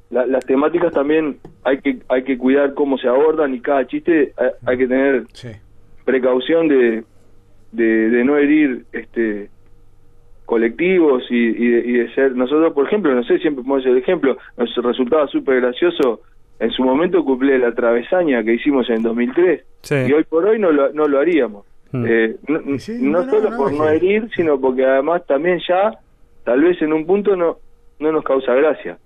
la- 0.09 0.25
las 0.25 0.45
temáticas 0.45 0.93
también 0.93 1.37
hay 1.63 1.79
que 1.79 1.97
hay 2.09 2.23
que 2.23 2.37
cuidar 2.37 2.73
cómo 2.73 2.97
se 2.97 3.07
abordan 3.07 3.53
y 3.53 3.59
cada 3.59 3.85
chiste 3.87 4.33
hay, 4.37 4.49
hay 4.65 4.77
que 4.77 4.87
tener 4.87 5.23
Sí. 5.33 5.49
precaución 6.05 6.67
de, 6.67 7.03
de, 7.71 8.09
de 8.09 8.23
no 8.23 8.37
herir 8.37 8.85
este 8.93 9.49
colectivos 10.45 11.23
y, 11.31 11.35
y, 11.35 11.69
de, 11.69 11.79
y 11.79 11.93
de 11.93 12.13
ser 12.13 12.35
nosotros 12.35 12.71
por 12.73 12.85
ejemplo 12.85 13.13
no 13.15 13.23
sé 13.23 13.39
siempre 13.39 13.63
ponemos 13.63 13.85
el 13.87 13.97
ejemplo 13.97 14.37
nos 14.57 14.75
resultaba 14.75 15.27
súper 15.27 15.59
gracioso 15.61 16.21
en 16.59 16.69
su 16.71 16.83
momento 16.83 17.25
cumplí 17.25 17.57
la 17.57 17.73
travesaña 17.73 18.43
que 18.43 18.53
hicimos 18.53 18.89
en 18.89 19.01
2003 19.01 19.63
Sí. 19.81 19.95
y 20.07 20.13
hoy 20.13 20.23
por 20.23 20.45
hoy 20.45 20.59
no 20.59 20.71
lo, 20.71 20.91
no 20.93 21.07
lo 21.07 21.19
haríamos 21.19 21.65
Mm. 21.91 22.05
Eh, 22.09 22.35
no, 22.47 22.79
sí, 22.79 22.97
no 22.99 23.23
solo 23.29 23.51
no, 23.51 23.57
por 23.57 23.71
no 23.71 23.87
herir 23.87 24.27
sino 24.35 24.59
porque 24.59 24.83
además 24.83 25.25
también 25.27 25.59
ya 25.69 25.91
tal 26.43 26.61
vez 26.63 26.81
en 26.81 26.91
un 26.91 27.05
punto 27.05 27.35
no 27.35 27.57
no 27.99 28.11
nos 28.11 28.23
causa 28.23 28.53
gracia 28.55 28.97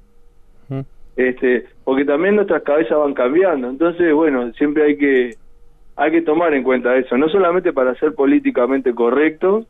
Este 1.16 1.66
porque 1.84 2.06
también 2.06 2.36
nuestras 2.36 2.64
cabezas 2.64 2.98
van 2.98 3.14
cambiando. 3.14 3.70
Entonces 3.70 4.14
bueno 4.14 4.52
siempre 4.54 4.84
hay 4.84 4.98
que 4.98 5.36
hay 5.96 6.12
que 6.12 6.22
tomar 6.22 6.54
en 6.54 6.64
cuenta 6.64 6.96
eso. 6.96 7.18
No 7.18 7.28
solamente 7.30 7.74
para 7.74 7.96
ser 7.96 8.14
políticamente 8.16 8.94
correcto 8.94 9.66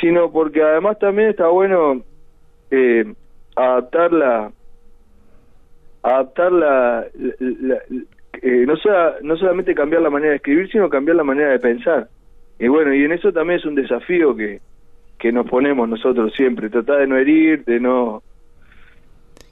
sino 0.00 0.30
porque 0.30 0.62
además 0.62 0.98
también 0.98 1.30
está 1.30 1.48
bueno 1.48 2.02
eh, 2.70 3.04
adaptar 3.56 4.12
la 4.12 4.52
adaptar 6.02 6.52
la- 6.52 7.06
la- 7.38 7.78
eh, 8.42 8.64
no 8.66 8.76
sea, 8.76 9.16
no 9.22 9.36
solamente 9.36 9.74
cambiar 9.74 10.02
la 10.02 10.10
manera 10.10 10.30
de 10.30 10.36
escribir 10.36 10.70
sino 10.70 10.88
cambiar 10.88 11.16
la 11.16 11.24
manera 11.24 11.50
de 11.50 11.58
pensar. 11.58 12.08
Y 12.58 12.68
bueno 12.68 12.94
y 12.94 13.04
en 13.04 13.12
eso 13.12 13.32
también 13.32 13.58
es 13.60 13.66
un 13.66 13.74
desafío 13.74 14.36
que 14.36 14.60
que 15.18 15.32
nos 15.32 15.46
ponemos 15.50 15.86
nosotros 15.88 16.32
siempre 16.34 16.70
tratar 16.70 17.00
de 17.00 17.06
no 17.06 17.16
herir 17.18 17.64
de 17.64 17.78
no 17.80 18.22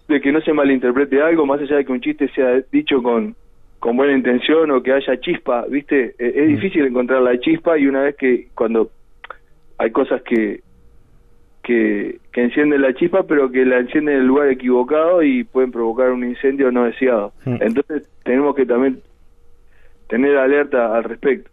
de 0.09 0.21
que 0.21 0.33
no 0.33 0.41
se 0.41 0.53
malinterprete 0.53 1.21
algo, 1.23 1.47
más 1.47 1.61
allá 1.61 1.77
de 1.77 1.85
que 1.85 1.93
un 1.93 2.01
chiste 2.01 2.29
sea 2.35 2.61
dicho 2.73 3.03
con, 3.03 3.37
con 3.79 3.97
buena 3.97 4.15
intención 4.15 4.71
o 4.71 4.83
que 4.83 4.93
haya 4.93 5.21
chispa, 5.21 5.67
¿viste? 5.69 6.15
Eh, 6.19 6.33
es 6.35 6.49
Mm. 6.49 6.55
difícil 6.55 6.87
encontrar 6.87 7.23
la 7.23 7.39
chispa 7.39 7.79
y 7.79 7.87
una 7.87 8.03
vez 8.03 8.17
que 8.17 8.49
cuando 8.55 8.91
hay 9.79 9.91
cosas 9.93 10.23
que, 10.23 10.63
que, 11.63 12.19
que 12.33 12.43
encienden 12.43 12.83
la 12.83 12.95
chispa, 12.95 13.25
pero 13.25 13.51
que 13.51 13.65
la 13.65 13.79
encienden 13.79 14.15
en 14.17 14.21
el 14.23 14.27
lugar 14.27 14.49
equivocado 14.49 15.23
y 15.23 15.45
pueden 15.45 15.71
provocar 15.71 16.11
un 16.11 16.25
incendio 16.25 16.73
no 16.73 16.85
deseado. 16.85 17.33
Mm. 17.45 17.57
Entonces 17.61 18.09
tenemos 18.25 18.55
que 18.57 18.65
también 18.67 19.01
tener 20.09 20.37
alerta 20.39 20.97
al 20.97 21.05
respecto. 21.05 21.51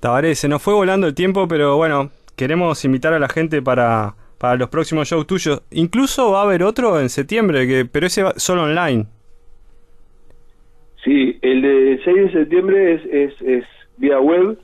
Tabaré, 0.00 0.34
se 0.34 0.48
nos 0.48 0.60
fue 0.62 0.74
volando 0.74 1.06
el 1.06 1.14
tiempo, 1.14 1.48
pero 1.48 1.76
bueno, 1.76 2.10
queremos 2.36 2.84
invitar 2.84 3.14
a 3.14 3.18
la 3.18 3.28
gente 3.28 3.62
para, 3.62 4.14
para 4.42 4.56
los 4.56 4.70
próximos 4.70 5.08
shows 5.08 5.24
tuyos. 5.24 5.62
Incluso 5.70 6.32
va 6.32 6.40
a 6.40 6.42
haber 6.42 6.64
otro 6.64 6.98
en 6.98 7.08
septiembre, 7.08 7.64
que 7.64 7.84
pero 7.84 8.08
ese 8.08 8.24
va 8.24 8.32
solo 8.34 8.64
online. 8.64 9.06
Sí, 11.04 11.38
el 11.42 11.62
de 11.62 12.00
6 12.04 12.16
de 12.16 12.32
septiembre 12.32 12.94
es, 12.94 13.04
es, 13.06 13.40
es 13.40 13.64
vía 13.98 14.18
web 14.18 14.58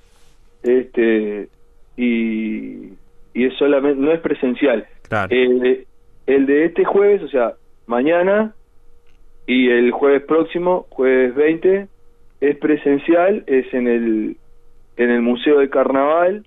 este 0.65 1.49
y, 1.97 2.89
y 3.35 3.45
es 3.45 3.55
solamente 3.57 4.01
no 4.01 4.11
es 4.11 4.19
presencial. 4.19 4.85
Claro. 5.09 5.29
El 5.31 5.61
de, 5.61 5.87
el 6.27 6.47
de 6.47 6.65
este 6.65 6.85
jueves, 6.85 7.23
o 7.23 7.29
sea, 7.29 7.53
mañana 7.87 8.55
y 9.47 9.71
el 9.71 9.93
jueves 9.93 10.25
próximo, 10.25 10.89
jueves 10.91 11.37
20, 11.37 11.87
es 12.41 12.57
presencial, 12.57 13.45
es 13.47 13.73
en 13.73 13.87
el 13.87 14.37
en 14.97 15.11
el 15.11 15.23
Museo 15.23 15.61
del 15.61 15.71
Carnaval. 15.71 16.45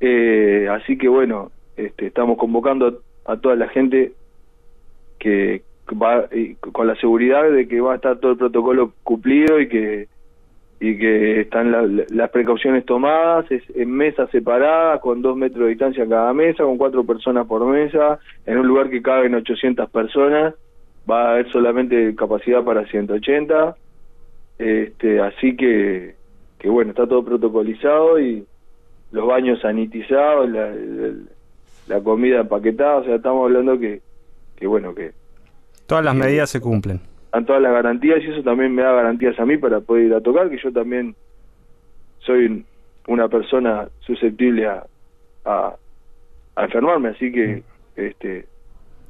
Eh, 0.00 0.68
así 0.70 0.96
que 0.96 1.06
bueno, 1.06 1.52
este, 1.76 2.06
estamos 2.06 2.36
convocando 2.38 3.00
a, 3.26 3.32
a 3.32 3.36
toda 3.40 3.56
la 3.56 3.68
gente 3.68 4.12
que 5.18 5.62
va 6.00 6.26
y 6.32 6.54
con 6.54 6.86
la 6.86 6.94
seguridad 6.96 7.50
de 7.50 7.66
que 7.68 7.80
va 7.80 7.92
a 7.92 7.96
estar 7.96 8.18
todo 8.18 8.32
el 8.32 8.38
protocolo 8.38 8.92
cumplido 9.02 9.60
y 9.60 9.68
que 9.68 10.08
y 10.82 10.96
que 10.98 11.42
están 11.42 11.70
la- 11.72 11.82
la- 11.82 12.04
las 12.08 12.30
precauciones 12.30 12.86
tomadas 12.86 13.50
es 13.50 13.62
en 13.76 13.90
mesas 13.90 14.30
separadas 14.30 15.00
con 15.00 15.20
dos 15.20 15.36
metros 15.36 15.64
de 15.64 15.70
distancia 15.70 16.08
cada 16.08 16.32
mesa 16.32 16.64
con 16.64 16.78
cuatro 16.78 17.04
personas 17.04 17.46
por 17.46 17.64
mesa 17.66 18.18
en 18.46 18.58
un 18.58 18.66
lugar 18.66 18.88
que 18.88 19.02
caben 19.02 19.34
800 19.34 19.90
personas 19.90 20.54
va 21.10 21.22
a 21.28 21.32
haber 21.32 21.50
solamente 21.50 22.14
capacidad 22.14 22.62
para 22.64 22.86
180 22.86 23.74
este 24.58 25.20
así 25.20 25.56
que 25.56 26.14
que 26.58 26.68
bueno 26.68 26.90
está 26.90 27.06
todo 27.06 27.24
protocolizado 27.24 28.18
y 28.20 28.44
los 29.12 29.26
baños 29.26 29.60
sanitizados 29.60 30.48
la, 30.48 30.70
la, 30.70 31.12
la 31.90 32.00
comida 32.00 32.40
empaquetada 32.40 32.96
o 32.98 33.04
sea 33.04 33.16
estamos 33.16 33.44
hablando 33.44 33.78
que 33.78 34.00
que 34.56 34.66
bueno 34.66 34.94
que 34.94 35.12
Todas 35.86 36.04
las 36.04 36.14
medidas 36.14 36.48
se 36.48 36.60
cumplen. 36.60 37.00
dan 37.32 37.44
todas 37.44 37.60
las 37.60 37.72
garantías 37.72 38.18
y 38.22 38.30
eso 38.30 38.42
también 38.42 38.72
me 38.74 38.82
da 38.82 38.92
garantías 38.92 39.38
a 39.40 39.44
mí 39.44 39.56
para 39.58 39.80
poder 39.80 40.06
ir 40.06 40.14
a 40.14 40.20
tocar, 40.20 40.48
que 40.48 40.58
yo 40.62 40.72
también 40.72 41.14
soy 42.20 42.46
un- 42.46 42.64
una 43.08 43.28
persona 43.28 43.88
susceptible 44.00 44.66
a, 44.68 44.84
a, 45.44 45.74
a 46.56 46.64
enfermarme, 46.64 47.08
así 47.08 47.32
que 47.32 47.62
este 47.96 48.46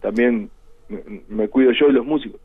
también 0.01 0.49
me, 0.89 1.21
me 1.29 1.49
cuido 1.49 1.71
yo 1.73 1.89
y 1.89 1.93
los 1.93 2.07
músicos. 2.07 2.41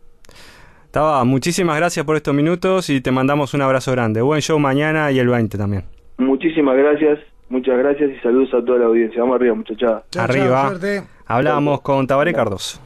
Taba, 0.92 1.24
muchísimas 1.24 1.78
gracias 1.78 2.06
por 2.06 2.16
estos 2.18 2.34
minutos 2.34 2.90
y 2.90 3.00
te 3.02 3.12
mandamos 3.12 3.54
un 3.54 3.62
abrazo 3.62 3.92
grande. 3.94 4.22
Buen 4.22 4.42
show 4.42 4.60
mañana 4.60 5.12
y 5.12 5.20
el 5.20 5.28
20 5.30 5.58
también. 5.58 5.84
Muchísimas 6.18 6.76
gracias, 6.78 7.20
Muchas 7.50 7.78
gracias 7.78 8.12
y 8.12 8.20
saludos 8.22 8.54
a 8.54 8.66
toda 8.66 8.80
la 8.80 8.86
audiencia. 8.86 9.22
Vamos 9.22 9.36
arriba, 9.36 9.56
muchachada. 9.56 10.04
Arriba. 10.18 10.74
Hablábamos 11.28 11.82
con 11.82 12.08
Tabaré 12.08 12.34
Cardos. 12.34 12.82